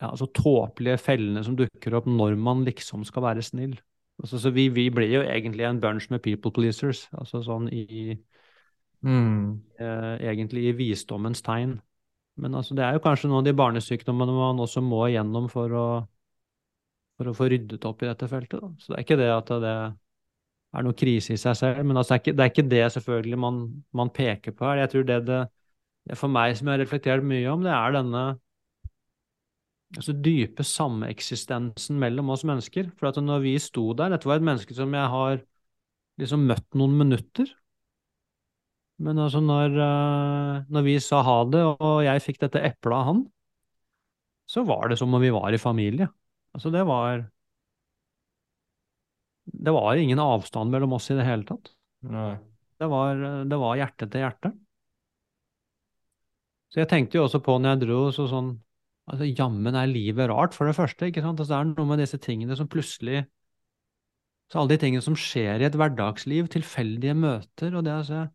[0.02, 3.76] ja, altså tåpelige fellene som dukker opp når man liksom skal være snill.
[4.22, 8.14] Altså, så vi, vi blir jo egentlig en bunch med people pleasers, altså sånn i
[9.02, 9.40] mm.
[9.82, 11.80] eh, Egentlig i visdommens tegn.
[12.38, 15.74] Men altså, det er jo kanskje noen av de barnesykdommene man også må igjennom for
[15.74, 15.86] å,
[17.18, 18.62] for å få ryddet opp i dette feltet.
[18.62, 18.70] Da.
[18.78, 19.74] Så det er ikke det at det
[20.72, 22.84] er noe krise i seg selv, men altså, det, er ikke, det, er ikke, det
[22.94, 23.60] selvfølgelig man,
[23.92, 24.84] man peker på her.
[24.84, 25.42] Jeg tror det, det,
[26.08, 28.24] det for meg som jeg har reflektert mye om, det er denne
[29.96, 32.90] altså dype sameksistensen mellom oss mennesker.
[32.98, 35.42] For at når vi sto der Dette var et menneske som jeg har
[36.20, 37.50] liksom møtt noen minutter.
[39.02, 43.06] Men altså når, uh, når vi sa ha det, og jeg fikk dette eplet av
[43.08, 43.22] han,
[44.46, 46.08] så var det som om vi var i familie.
[46.52, 47.28] Altså det var
[49.44, 51.72] Det var ingen avstand mellom oss i det hele tatt.
[52.78, 54.52] Det var, det var hjerte til hjerte.
[56.70, 58.52] Så jeg tenkte jo også på når jeg dro, så sånn
[59.10, 61.08] Altså, Jammen er livet rart, for det første.
[61.08, 61.40] ikke sant?
[61.40, 63.24] Altså, det er noe med disse tingene som plutselig
[64.52, 68.26] så Alle de tingene som skjer i et hverdagsliv, tilfeldige møter og det altså,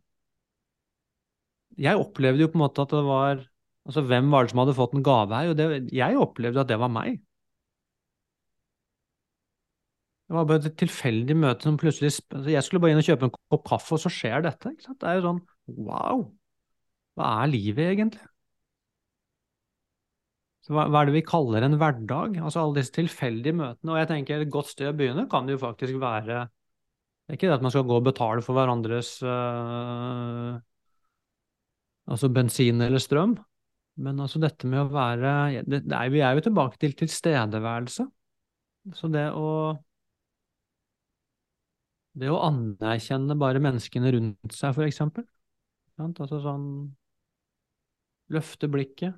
[1.78, 3.44] Jeg opplevde jo på en måte at det var
[3.86, 5.52] altså Hvem var det som hadde fått en gave her?
[5.52, 7.22] Og det, jeg opplevde at det var meg.
[10.28, 13.30] Det var bare et tilfeldig møte som plutselig altså Jeg skulle bare inn og kjøpe
[13.30, 14.74] en kopp kaffe, og så skjer dette.
[14.90, 15.44] Det er jo sånn
[15.86, 16.26] wow,
[17.16, 18.26] hva er livet egentlig?
[20.68, 22.38] Hva, hva er det vi kaller en hverdag?
[22.42, 23.94] Altså alle disse tilfeldige møtene.
[23.94, 27.50] Og jeg tenker et godt sted å begynne kan jo faktisk være Det er ikke
[27.50, 30.58] det at man skal gå og betale for hverandres uh,
[32.08, 33.34] altså bensin eller strøm,
[34.04, 35.34] men altså dette med å være
[35.68, 38.08] det, det er, Vi er jo tilbake til tilstedeværelse.
[38.96, 39.76] Så det å
[42.18, 45.28] det å anerkjenne bare menneskene rundt seg, for eksempel.
[46.02, 46.70] Altså sånn
[48.34, 49.16] Løfte blikket.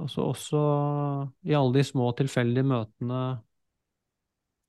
[0.00, 0.60] Altså også
[1.46, 3.20] i alle de små tilfeldige møtene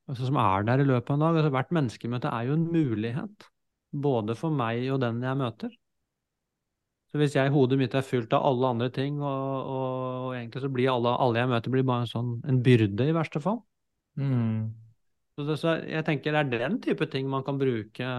[0.09, 1.39] altså som er der i løpet av en dag.
[1.39, 3.49] Altså hvert menneskemøte er jo en mulighet,
[4.05, 5.73] både for meg og den jeg møter.
[7.09, 10.61] Så hvis jeg, hodet mitt er fylt av alle andre ting, og, og, og egentlig
[10.65, 13.61] så blir alle, alle, jeg møter, blir bare en, sånn, en byrde, i verste fall.
[14.19, 14.73] Mm.
[15.35, 18.11] Så, det, så jeg tenker det er den type ting man kan bruke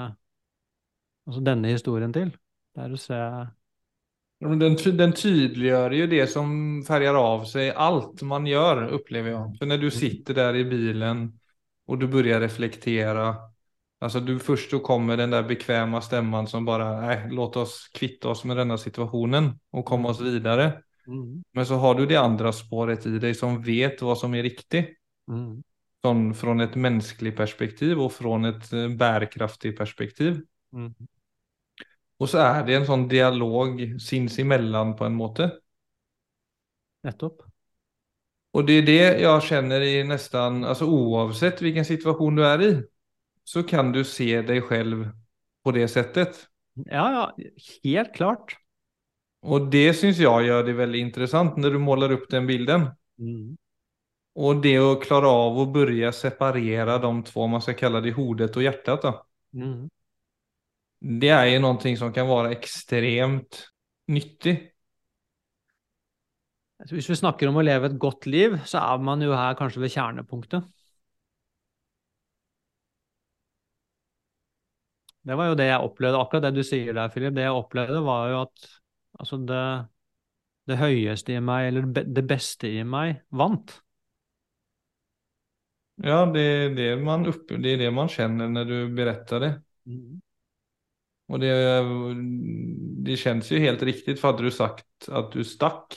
[1.27, 2.33] altså denne historien til.
[2.77, 3.21] Det er å se
[4.41, 9.57] den, den tydliggör ju det som färgar av sig allt man gör, upplever jag.
[9.59, 11.39] För när du sitter där i bilen
[11.87, 13.37] och du börjar reflektera,
[14.01, 18.29] alltså du först då kommer den där bekväma stämman som bara, nej, låt oss kvitta
[18.29, 20.83] oss med denna situationen och komma oss vidare.
[21.07, 21.43] mm.
[21.53, 24.89] Men så har du det andra spåret i dig som vet vad som är riktigt.
[25.31, 25.63] Mm.
[26.03, 30.43] Sånn från ett mänskligt perspektiv och från ett eh, bärkraftigt perspektiv.
[30.73, 30.95] Mm.
[32.21, 35.51] Og så er det en sånn dialog sinsemellan på en måte.
[37.07, 37.45] Nettopp.
[38.57, 42.71] Og det er det jeg kjenner i nesten altså Uansett hvilken situasjon du er i,
[43.47, 45.11] så kan du se deg selv
[45.63, 46.47] på det settet.
[46.89, 47.51] Ja, ja,
[47.85, 48.57] helt klart.
[49.47, 52.89] Og det syns jeg gjør det veldig interessant når du måler opp den bilden.
[53.21, 53.55] Mm.
[54.37, 58.17] Og det å klare av å begynne å separere de to, man skal kalle det
[58.17, 59.15] hodet og hjertet, da.
[59.57, 59.87] Mm.
[61.01, 63.61] Det er jo noe som kan være ekstremt
[64.13, 64.57] nyttig.
[66.91, 69.81] Hvis vi snakker om å leve et godt liv, så er man jo her kanskje
[69.83, 70.67] ved kjernepunktet.
[75.27, 77.35] Det var jo det jeg opplevde, akkurat det du sier der, Philip.
[77.35, 78.69] Det jeg opplevde, var jo at
[79.19, 79.65] altså det,
[80.71, 83.75] det høyeste i meg, eller det beste i meg, vant.
[86.05, 89.53] Ja, det er det man, opp, det, er det man kjenner når du beretter det.
[89.89, 90.21] Mm.
[91.27, 91.53] Og det,
[93.07, 95.97] det kjennes jo helt riktig, for hadde du sagt at du stakk,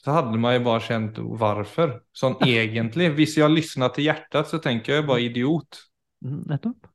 [0.00, 1.98] så hadde man jo bare kjent hvorfor.
[2.16, 3.12] Sånn egentlig.
[3.18, 5.84] Hvis jeg lytter til hjertet, så tenker jeg bare idiot.
[6.24, 6.88] Mm, nettopp.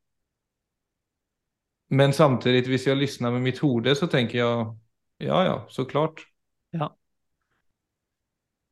[1.96, 4.66] Men samtidig, hvis jeg lytter med mitt hode, så tenker jeg
[5.24, 6.26] ja, ja, så klart.
[6.76, 6.90] Ja.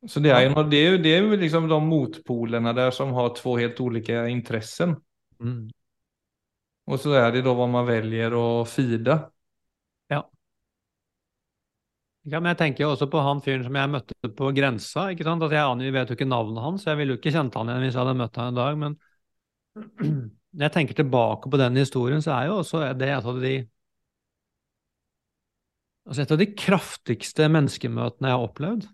[0.06, 3.30] Så det er jo det er, det er jo liksom de motpolene der som har
[3.38, 4.98] to helt ulike intressen.
[5.40, 5.70] Mm.
[6.90, 9.16] Og så er det da hva man velger å feede.
[10.12, 10.20] Ja.
[12.28, 12.40] ja.
[12.40, 15.08] Men jeg tenker jo også på han fyren som jeg møtte på grensa.
[15.12, 15.44] ikke sant?
[15.46, 17.86] At Jeg aner, vet jo ikke navnet hans, jeg ville jo ikke kjent han igjen
[17.86, 18.80] hvis jeg hadde møtt han en dag.
[18.82, 18.98] Men
[19.80, 23.54] når jeg tenker tilbake på den historien, så er jo også det et av de
[26.04, 28.84] altså et av de kraftigste menneskemøtene jeg har opplevd.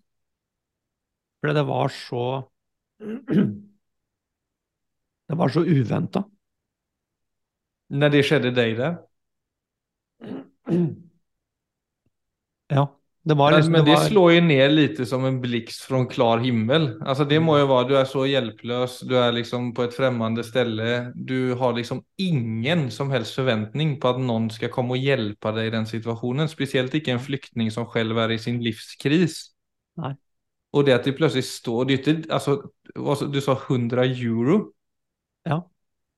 [1.40, 2.24] Fordi det var så
[5.30, 6.24] Det var så uventa.
[7.90, 8.90] Når det skjedde deg det?
[12.70, 12.84] Ja.
[13.22, 15.98] Det var Men, liksom men det var, slår jo ned litt som en blixt fra
[16.08, 16.86] klar himmel.
[17.04, 20.44] Altså det må jo være, Du er så hjelpeløs, du er liksom på et fremmede
[20.46, 20.80] sted.
[21.14, 25.68] Du har liksom ingen som helst forventning på at noen skal komme og hjelpe deg
[25.68, 26.48] i den situasjonen.
[26.48, 29.50] Spesielt ikke en flyktning som selv er i sin livskris.
[30.00, 30.14] Nei.
[30.72, 32.56] Og det at det plutselig står er ikke, altså,
[33.28, 34.72] Du sa 100 euro?
[35.44, 35.60] Ja.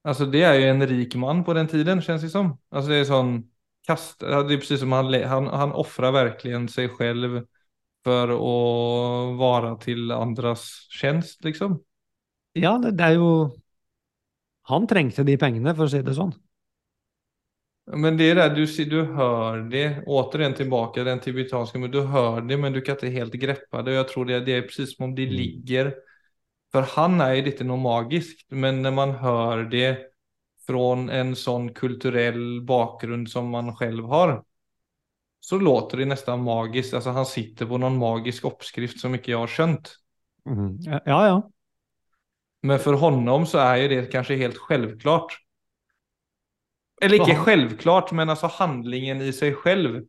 [0.03, 2.53] Altså Det er jo en rik mann på den tiden, kjennes det som.
[2.73, 3.33] Alltså Det er sånn
[3.87, 7.43] kast, Det er precis som han, han, han offrar verkligen seg selv
[8.03, 8.55] for å
[9.39, 11.79] være til andres tjenest, liksom.
[12.59, 13.29] Ja, det, det er jo
[14.71, 16.35] Han trengte de pengene, for å si det sånn.
[18.03, 22.45] Men det er det, du, du hører det, återigen tilbake den tibetanske, men du hører
[22.47, 23.95] det men du kan ikke helt greppe det.
[23.95, 25.91] Og jeg tror det, det er precis som om det ligger,
[26.73, 29.91] for han er jo ikke noe magisk, men når man hör det
[30.67, 30.87] fra
[31.19, 34.37] en sånn kulturell bakgrunn som man selv har,
[35.43, 36.95] så låter det nesten magisk.
[36.95, 39.97] Altså han sitter på noen magisk oppskrift som ikke jeg har skjønt.
[40.47, 40.79] Mm.
[40.87, 41.41] Ja, ja.
[42.63, 45.35] Men for honom så er jo det kanskje helt selvklart.
[47.03, 50.05] Eller ikke han- selvklart, men altså handlingen i seg selv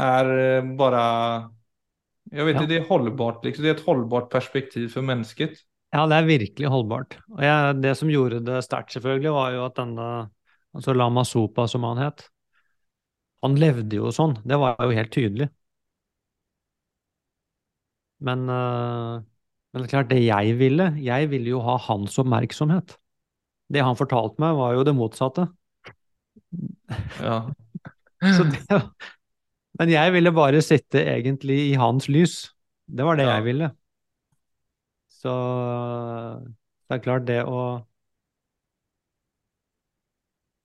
[0.00, 1.02] er eh, bare
[2.32, 2.60] Jeg vet Ja.
[2.60, 3.44] ikke, det er holdbart.
[3.44, 3.62] Liksom.
[3.64, 5.60] Det er et holdbart perspektiv for mennesket.
[5.94, 7.18] Ja, det er virkelig holdbart.
[7.32, 10.08] Og jeg, det som gjorde det sterkt, selvfølgelig, var jo at denne
[10.76, 12.26] altså Lama Sopa som han het.
[13.44, 15.48] Han levde jo sånn, det var jo helt tydelig.
[18.18, 19.20] Men, øh,
[19.72, 22.96] men det er klart, det jeg ville, jeg ville jo ha hans oppmerksomhet.
[23.72, 25.46] Det han fortalte meg, var jo det motsatte.
[27.20, 27.38] Ja.
[28.36, 28.80] Så det,
[29.78, 32.36] men jeg ville bare sitte egentlig i hans lys.
[32.86, 33.36] Det var det Ja.
[33.36, 33.70] jeg ville.
[35.08, 35.32] Så
[36.88, 37.60] det er klart, det å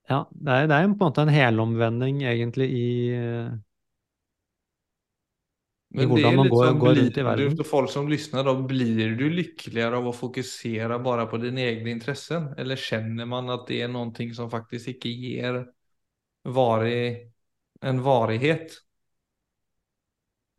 [0.10, 2.88] Ja, det er, det er på en måte en helomvending egentlig i,
[5.96, 8.44] i Men det är man lite går, som går blir, du, för folk som lyssnar
[8.44, 12.52] då, blir du lyckligare av å fokusere bare på dine egne intressen?
[12.58, 15.62] Eller kjenner man at det er noe som faktisk ikke gir
[16.44, 17.32] varig,
[17.82, 18.82] en varighet?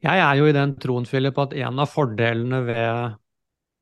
[0.02, 3.18] Jeg er jo i den troen, Philip, at en av fordelene ved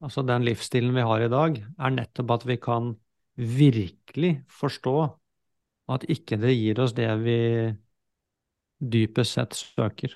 [0.05, 2.93] altså den livsstilen vi har i dag, er nettopp at vi kan
[3.41, 4.97] virkelig forstå
[5.95, 7.39] at ikke det gir oss det vi
[8.81, 10.13] dypest sett søker.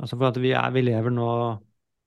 [0.00, 1.26] Altså for at vi, er, vi lever nå,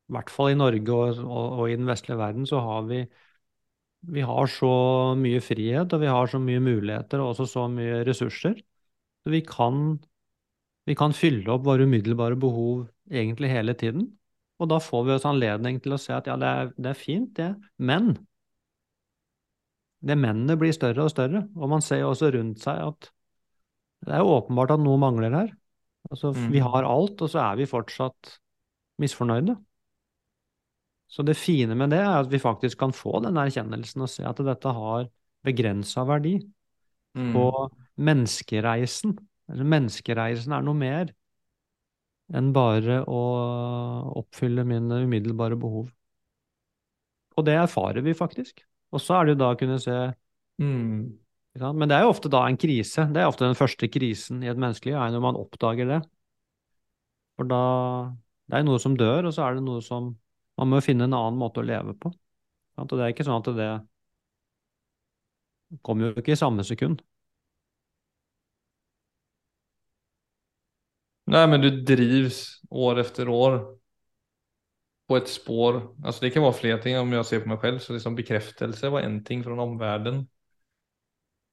[0.09, 3.03] i hvert fall i Norge og, og, og i den vestlige verden, så har vi
[4.03, 4.69] vi har så
[5.15, 8.57] mye frihet, og vi har så mye muligheter og også så mye ressurser.
[9.23, 9.95] Så vi kan,
[10.87, 14.09] vi kan fylle opp våre umiddelbare behov egentlig hele tiden.
[14.61, 16.99] Og da får vi oss anledning til å se at ja, det er, det er
[16.99, 18.13] fint, det, men
[20.03, 21.45] det mennene blir større og større.
[21.55, 23.09] Og man ser jo også rundt seg at
[24.03, 25.51] det er åpenbart at noe mangler her.
[26.11, 26.51] Altså, Mm.
[26.51, 28.37] vi har alt, og så er vi fortsatt
[28.99, 29.55] misfornøyde.
[31.07, 34.25] Så det fine med det er at vi faktisk kan få den erkjennelsen og se
[34.25, 35.07] at dette har
[35.45, 36.39] begrensa verdi.
[37.15, 37.35] Mm.
[37.37, 39.15] Og menneskereisen,
[39.61, 41.11] menneskereisen er noe mer
[42.33, 43.21] enn bare å
[44.23, 45.91] oppfylle mine umiddelbare behov.
[47.37, 48.63] Og det erfarer vi faktisk.
[48.93, 49.97] Og så er det jo da å kunne se
[50.61, 51.19] Mm.
[51.57, 53.07] Men det er jo ofte da en krise.
[53.13, 55.99] Det er ofte den første krisen i et menneskeliv, er når man oppdager det.
[57.37, 57.61] For da
[58.49, 60.17] Det er noe som dør, og så er det noe som
[60.57, 62.11] Man må finne en annen måte å leve på.
[62.77, 63.69] Og det er ikke sånn at det
[65.81, 67.01] kommer jo ikke i samme sekund.
[71.33, 73.77] Nej, men du drivs år efter år
[75.07, 75.95] på ett spår.
[76.05, 77.79] Alltså det kan vara fler ting om jag ser på mig själv.
[77.79, 80.27] Så liksom bekräftelse var en ting från omvärlden.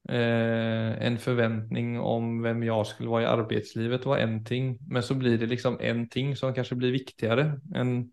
[0.09, 4.77] Eh, en förväntning om vem jag skulle vara i arbetslivet var en ting.
[4.87, 8.11] Men så blir det liksom en ting som kanske blir viktigare än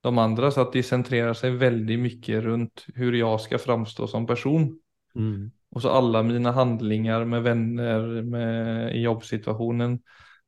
[0.00, 0.50] de andra.
[0.50, 4.80] Så att det centrerar sig väldigt mycket runt hur jag ska framstå som person.
[5.14, 5.50] Mm.
[5.70, 10.00] Och så alla mina handlingar med vänner med, i jobbsituationen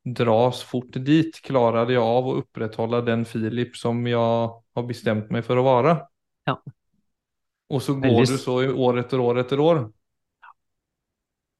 [0.04, 1.40] dras fort dit.
[1.42, 6.06] Klarade jag av att upprätthålla den Filip som jag har bestämt mig för att vara?
[6.44, 6.62] Ja.
[7.68, 9.92] Och så går Väldigt- du så år efter år efter år.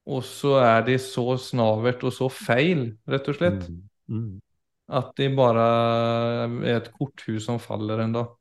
[0.05, 3.67] Och så är det så snavert och så feil, rett og slett.
[3.67, 3.89] Mm.
[4.09, 4.41] Mm.
[4.87, 8.37] Att det bara är ett korthus som faller en dag.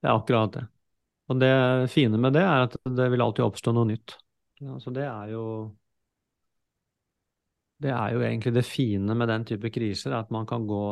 [0.00, 0.66] Det er akkurat det.
[1.28, 4.14] Og det fine med det er at det vil alltid oppstå noe nytt.
[4.60, 5.42] Ja, så det er jo
[7.80, 10.84] Det er jo egentlig det fine med den type kriser, at man kan gå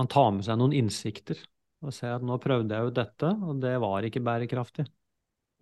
[0.00, 1.36] Man tar med seg noen innsikter
[1.82, 4.86] og ser at nå prøvde jeg jo dette, og det var ikke bærekraftig.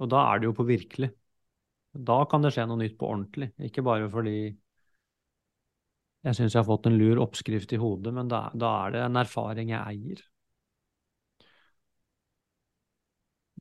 [0.00, 1.08] Og da er det jo på virkelig.
[2.10, 4.36] Da kan det skje noe nytt på ordentlig, ikke bare fordi
[6.20, 9.02] jeg syns jeg har fått en lur oppskrift i hodet, men da, da er det
[9.06, 10.22] en erfaring jeg eier.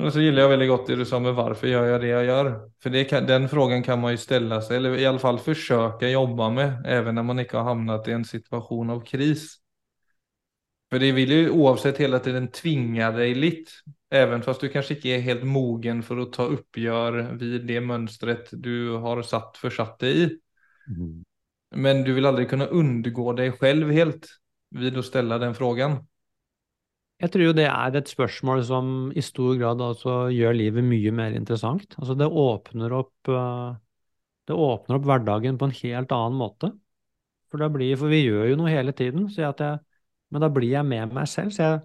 [0.04, 2.26] Och så gillar jag väldigt gott det du sa med varför gör jag det jag
[2.26, 2.70] gör?
[2.84, 6.10] För det kan, den frågan kan man ju ställa sig, eller i alla fall försöka
[6.10, 9.56] jobba med, även när man inte har hamnat i en situation av kris.
[10.90, 13.70] För det vill ju oavsett hela tiden tvinga dig litt,
[14.12, 18.50] även fast du kanskje ikke er helt mogen for å ta oppgjør vid det mönstret
[18.52, 20.30] du har satt försatt deg i.
[21.76, 24.26] Men du vil aldri kunne undgå deg selv helt
[24.72, 26.00] vid å ställa den frågan.
[27.20, 31.12] Jeg tror jo det er et spørsmål som i stor grad altså gjør livet mye
[31.16, 31.98] mer interessant.
[32.00, 33.74] Altså det åpner opp, eh,
[34.48, 36.72] det åpner opp hverdagen på en helt annen måte.
[37.52, 39.72] For, blir, for vi gjør jo noe hele tiden, jeg,
[40.30, 41.52] men da blir jeg med meg selv.
[41.56, 41.82] Så, jeg,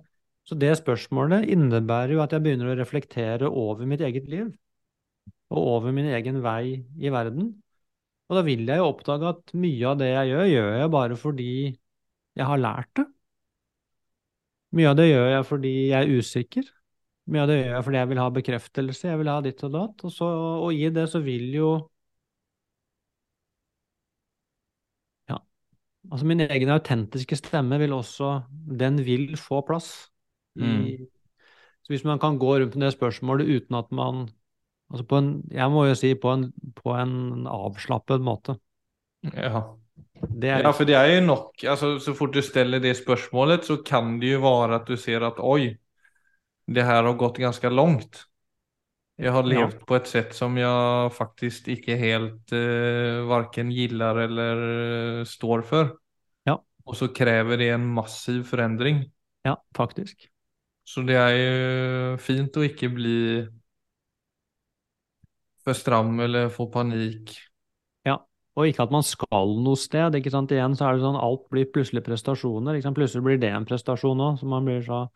[0.47, 4.53] så det spørsmålet innebærer jo at jeg begynner å reflektere over mitt eget liv.
[5.51, 7.51] Og over min egen vei i verden.
[8.29, 11.19] Og da vil jeg jo oppdage at mye av det jeg gjør, gjør jeg bare
[11.21, 11.51] fordi
[12.39, 13.09] jeg har lært det.
[14.75, 16.71] Mye av det gjør jeg fordi jeg er usikker.
[17.31, 19.75] Mye av det gjør jeg fordi jeg vil ha bekreftelse, jeg vil ha ditt og
[19.75, 20.05] datt.
[20.05, 20.29] Og, så,
[20.65, 21.73] og i det så vil jo
[25.31, 25.39] Ja.
[26.11, 28.43] Altså min egen autentiske stemme vil også
[28.81, 30.11] Den vil få plass.
[30.57, 31.07] I, Mm.
[31.83, 34.29] Så hvis man kan gå rundt med det spørsmålet uten at man
[34.91, 38.55] Altså på en, jeg må jo si på en, på en avslappet måte.
[39.33, 39.63] Ja.
[40.41, 43.67] Det er Ja, for det er jo nok, altså så fort du stiller det spørsmålet
[43.69, 45.75] så kan det jo være at du ser at oi,
[46.67, 48.25] det her har gått ganske langt.
[49.19, 49.67] Jeg har Ja.
[49.67, 54.63] levt på et sett som jeg faktisk ikke helt eh, varken gillar eller
[55.21, 55.93] eh, står for.
[56.47, 56.59] Ja.
[56.87, 59.05] Og så krever det en massiv forandring.
[59.45, 60.31] ja, faktisk.
[60.85, 63.15] Så det er jo fint å ikke bli
[65.65, 67.35] for stram eller få panikk.
[68.55, 68.61] Ja.
[68.61, 70.15] Og ikke at man skal noe sted.
[70.15, 70.53] ikke sant?
[70.55, 72.77] Igjen så er det sånn alt blir plutselig prestasjoner.
[72.77, 72.99] ikke sant?
[72.99, 75.07] Plutselig blir det en prestasjon òg, så man blir så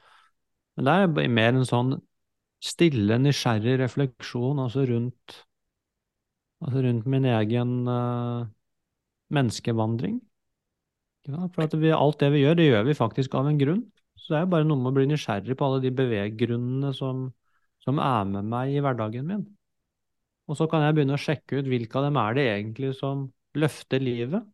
[0.78, 1.92] Men det er mer en sånn
[2.62, 5.44] stille, nysgjerrig refleksjon altså rundt
[6.58, 8.46] Altså rundt min egen uh,
[9.30, 10.16] menneskevandring.
[11.28, 11.54] Sant?
[11.54, 13.84] For vi, alt det vi gjør, det gjør vi faktisk av en grunn.
[14.18, 17.28] Så det er jo bare noe med å bli nysgjerrig på alle de beveggrunnene som,
[17.84, 19.44] som er med meg i hverdagen min.
[20.48, 23.26] Og så kan jeg begynne å sjekke ut hvilke av dem er det egentlig som
[23.58, 24.46] løfter livet,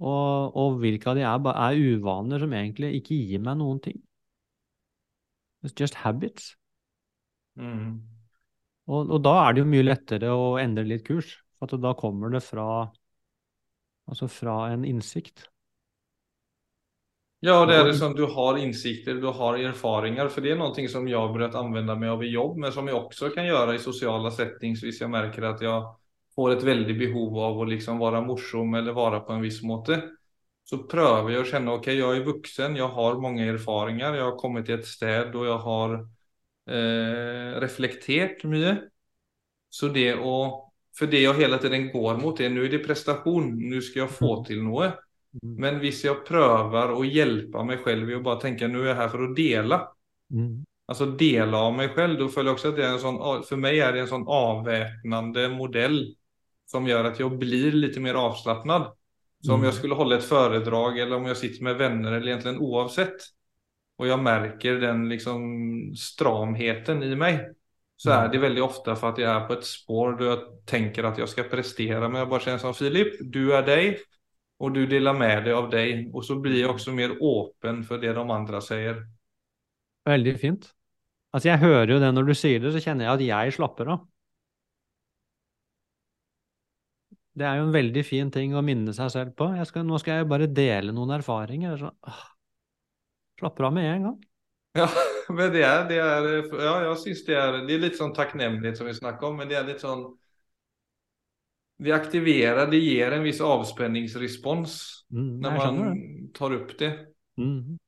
[0.00, 3.98] og, og hvilke av de er, er uvaner som egentlig ikke gir meg noen ting.
[5.64, 6.54] It's just habits.
[7.60, 8.00] Mm.
[8.88, 12.32] Og, og da er det jo mye lettere å endre litt kurs, for da kommer
[12.32, 12.88] det fra,
[14.08, 15.44] altså fra en innsikt.
[17.40, 20.28] Ja, det er det som du har insikter, du har erfaringer.
[20.28, 22.88] For det er noe som jeg har å anvende meg av i jobb, men som
[22.88, 25.86] jeg også kan gjøre i sosiale settings hvis jeg merker at jeg
[26.36, 29.96] får et veldig behov av å liksom være morsom eller være på en viss måte.
[30.68, 34.36] Så prøver jeg å kjenne ok, jeg er voksen, jeg har mange erfaringer, jeg har
[34.38, 35.96] kommet til et sted og jeg har
[36.76, 38.76] eh, reflektert mye.
[39.70, 40.36] Så det å
[40.98, 44.12] For det jeg hele tiden går mot, er nå er det prestasjon, nå skal jeg
[44.12, 44.88] få til noe.
[45.38, 45.54] Mm.
[45.62, 49.00] Men hvis jeg prøver å hjelpe meg selv ved å bare tenke nå er jeg
[49.02, 49.80] her for å dele,
[50.30, 50.64] Mm.
[50.90, 53.56] altså dele av meg selv, da føler jeg også at det er en sånn, for
[53.56, 56.00] meg er det en sånn avvæpnende modell
[56.70, 58.92] som gjør at jeg blir litt mer avslappnad.
[59.42, 59.64] Så om Mm.
[59.64, 63.26] jeg skulle holde et foredrag eller om jeg sitter med venner eller egentlig uansett,
[63.98, 67.40] og jeg merker den liksom stramheten i meg,
[67.98, 71.04] så er det veldig ofte for at jeg er på et spår der jeg tenker
[71.08, 73.98] at jeg skal prestere, men jeg bare kjenner som Filip, du er deg,
[74.60, 78.02] og du deler med deg av deg, og så blir jeg også mer åpen for
[78.02, 79.02] det de andre sier.
[80.08, 80.68] Veldig fint.
[81.32, 83.94] Altså, jeg hører jo det når du sier det, så kjenner jeg at jeg slapper
[83.94, 84.02] av.
[87.40, 89.48] Det er jo en veldig fin ting å minne seg selv på.
[89.68, 91.78] Skal, nå skal jeg bare dele noen erfaringer.
[91.80, 92.24] Så, åh,
[93.40, 94.18] slapper av med en gang.
[94.78, 94.86] Ja,
[95.34, 96.26] men det er, det er
[96.62, 99.48] ja, jeg syns det er, det er litt sånn takknemlighet som vi snakker om, men
[99.50, 100.04] det er litt sånn,
[101.80, 105.78] det aktiverer, det gir en viss avspenningsrespons Mm, når man
[106.34, 106.90] tar opp det.
[107.40, 107.78] Mm.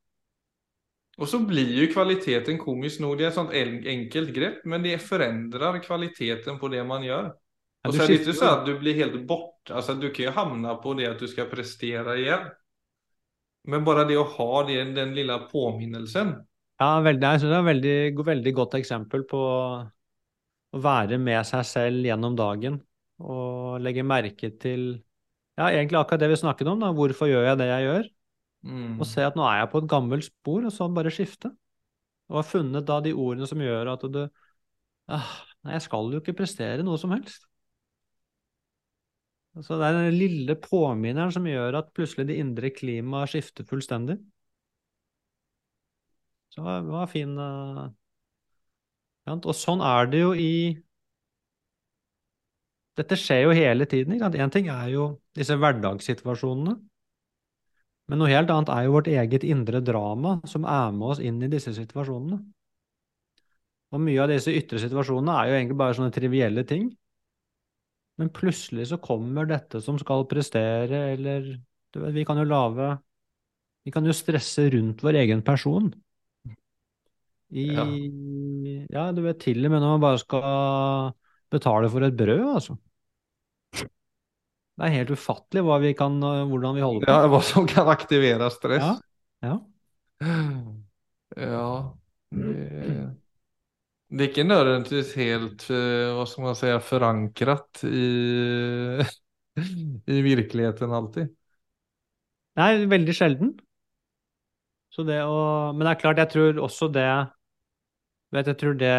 [1.20, 4.97] Og så blir jo kvaliteten komisk nog, det er et sånt enkelt grep, men det
[5.05, 7.30] forandrer kvaliteten på det man gjør.
[7.82, 10.09] Ja, Og så er det ikke sånn så at du blir helt bort, altså du
[10.11, 12.49] kan jo havne på det at du skal prestere igjen.
[13.70, 16.40] Men bare det å ha det, den lille påminnelsen,
[16.82, 21.47] Ja, veldig, jeg synes det er et veldig, veldig godt eksempel på å være med
[21.47, 22.80] seg selv gjennom dagen
[23.22, 24.83] og legge merke til
[25.59, 26.81] ja, egentlig akkurat det vi snakket om.
[26.81, 28.11] da, Hvorfor gjør jeg det jeg gjør?
[28.62, 29.01] mm.
[29.01, 31.53] Og se at nå er jeg på et gammelt spor, og så bare skifte.
[32.31, 34.20] Og har funnet da de ordene som gjør at du
[35.09, 37.45] ah, Nei, jeg skal jo ikke prestere noe som helst.
[39.61, 44.16] Så det er den lille påminneren som gjør at plutselig det indre klimaet skifter fullstendig.
[46.53, 47.91] Så det var- fin eh.
[49.33, 50.83] Og sånn er det jo i
[52.99, 54.14] Dette skjer jo hele tiden.
[54.14, 54.38] ikke sant?
[54.40, 55.05] Én ting er jo
[55.36, 56.76] disse hverdagssituasjonene.
[58.11, 61.38] Men noe helt annet er jo vårt eget indre drama som er med oss inn
[61.40, 62.40] i disse situasjonene.
[63.93, 66.90] Og mye av disse ytre situasjonene er jo egentlig bare sånne trivielle ting.
[68.20, 71.47] Men plutselig så kommer dette som skal prestere, eller
[71.93, 72.93] du vet, vi kan jo lage
[73.82, 75.88] Vi kan jo stresse rundt vår egen person.
[77.51, 77.84] I Ja.
[78.93, 81.14] Ja, du vet, til og med når man bare skal
[81.53, 82.76] betale for et brød, altså.
[84.72, 87.12] Det er helt ufattelig vi kan, hvordan vi holder på.
[87.12, 88.86] Ja, hva som kan aktivere stress.
[89.42, 89.53] Ja.
[89.53, 89.59] Ja.
[91.32, 91.66] Ja,
[92.30, 92.53] det,
[94.12, 98.07] det er ikke nødvendigvis helt, eh, hva skal man si, forankret i,
[100.16, 101.30] i virkeligheten alltid.
[102.61, 103.55] Nei, veldig sjelden.
[104.92, 107.09] Så det å Men det er klart, jeg tror også det
[108.32, 108.92] vet, Jeg tror det,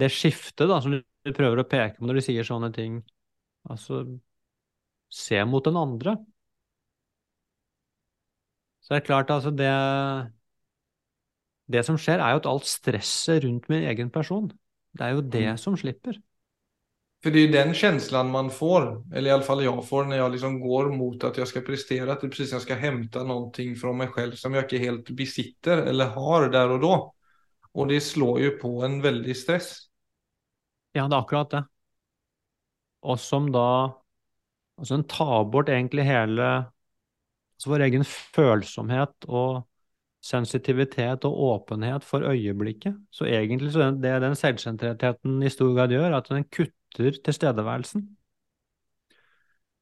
[0.00, 1.00] det skiftet da, som du
[1.36, 3.02] prøver å peke på når du sier sånne ting
[3.68, 4.02] Altså
[5.10, 6.16] Se mot den andre.
[8.80, 9.68] Så det er klart, altså det
[11.74, 14.48] Det som skjer, er jo at alt stresset rundt min egen person,
[14.96, 15.58] det er jo det Mm.
[15.60, 16.16] som slipper.
[17.22, 20.16] For det er jo den følelsen man får, eller i jeg fall jag får når
[20.16, 23.24] jeg liksom går mot at jeg skal prestere, at det precis som jag ska hämta
[23.24, 27.10] någonting från mig som jeg ikke helt besitter eller har der og da.
[27.74, 29.87] Og det slår jo på en veldig stress.
[30.96, 31.64] Ja, det er akkurat det.
[33.02, 33.64] Og som da
[34.78, 36.44] Altså, en tar bort egentlig hele
[37.58, 39.64] Altså vår egen følsomhet og
[40.22, 42.94] sensitivitet og åpenhet for øyeblikket.
[43.10, 48.04] Så egentlig så det den selvsentrertheten i stor grad gjør, at den kutter tilstedeværelsen.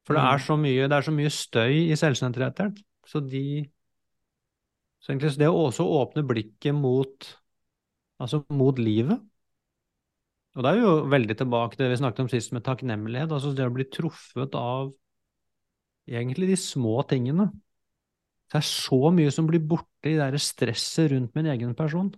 [0.07, 2.81] For det er så mye, er så mye støy i selvsentrerthet.
[3.07, 3.45] Så de
[5.01, 7.29] Så egentlig så det å også åpne blikket mot
[8.23, 9.21] altså mot livet
[10.57, 13.33] og da er vi jo veldig tilbake til det vi snakket om sist med takknemlighet.
[13.35, 14.91] Altså det å bli truffet av
[16.09, 17.51] egentlig de små tingene.
[18.49, 22.09] Det er så mye som blir borte i det der stresset rundt min egen person.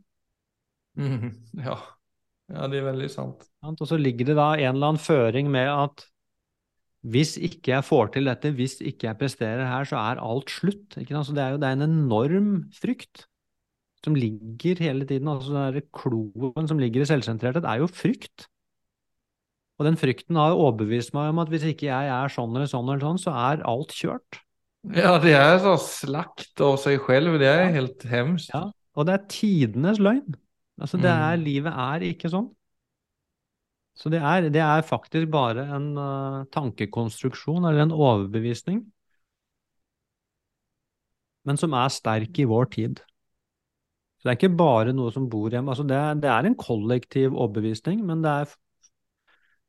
[0.98, 1.32] Mm,
[1.64, 1.74] ja.
[2.52, 3.42] ja, det er veldig sant.
[3.66, 6.06] Og så ligger det da en eller annen føring med at
[7.08, 10.94] hvis ikke jeg får til dette, hvis ikke jeg presterer her, så er alt slutt.
[10.94, 13.26] Så det er jo det er en enorm frykt
[14.04, 15.28] som ligger hele tiden.
[15.28, 18.48] altså Den kloen som ligger i selvsentrerthet, er jo frykt.
[19.78, 22.88] Og den frykten har overbevist meg om at hvis ikke jeg er sånn eller sånn,
[22.88, 24.40] eller sånn, så er alt kjørt.
[24.94, 27.38] Ja, det er så slakt av seg selv.
[27.42, 28.50] Det er helt hemskt.
[28.54, 28.68] Ja,
[28.98, 30.38] og det er tidenes løgn.
[30.78, 31.44] Altså, det er, mm.
[31.46, 32.48] Livet er ikke sånn.
[33.98, 38.84] Så det er, det er faktisk bare en uh, tankekonstruksjon eller en overbevisning,
[41.48, 43.02] men som er sterk i vår tid.
[44.28, 45.72] Det er ikke bare noe som bor hjemme.
[45.72, 48.50] Altså, det, det er en kollektiv overbevisning, men det er,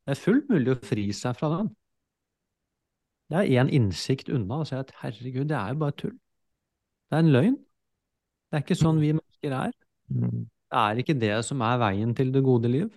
[0.03, 1.69] det er fullt mulig å fri seg fra den.
[3.31, 6.17] Det er én innsikt unna å si at herregud, det er jo bare tull.
[7.07, 7.55] Det er en løgn.
[8.49, 9.71] Det er ikke sånn vi mennesker er.
[10.11, 10.43] Mm.
[10.43, 12.91] Det er ikke det som er veien til det gode liv.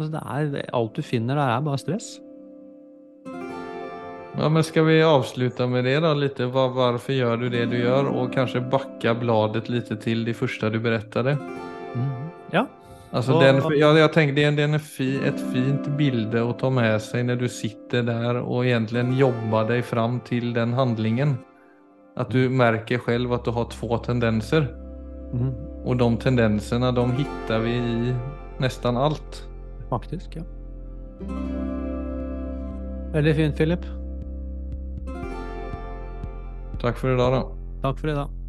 [0.00, 2.16] Altså det er, alt du finner der, er bare stress.
[4.38, 6.00] Ja, men Skal vi avslutte med det?
[6.00, 6.46] da, lite?
[6.46, 8.08] Var, Hvorfor gjør du det du gjør?
[8.08, 11.36] Og kanskje bakke bladet litt til det første du berettet?
[11.94, 12.30] Mm.
[12.52, 12.66] Ja,
[13.12, 16.70] Alltså den, ja, jeg tenker, det er det är fi, et fint bilde å ta
[16.72, 21.36] med seg når du sitter der og egentlig jobber deg fram til den handlingen.
[22.16, 24.64] At du merker selv at du har två tendenser.
[25.34, 25.52] Mm.
[25.84, 28.14] Og de tendensene de hittar vi i
[28.64, 29.44] nesten alt.
[29.90, 30.48] Faktisk, ja.
[33.12, 33.56] Veldig fint
[36.82, 36.98] Filip.
[37.14, 37.42] i dag, da.
[37.82, 38.41] Takk for i idag.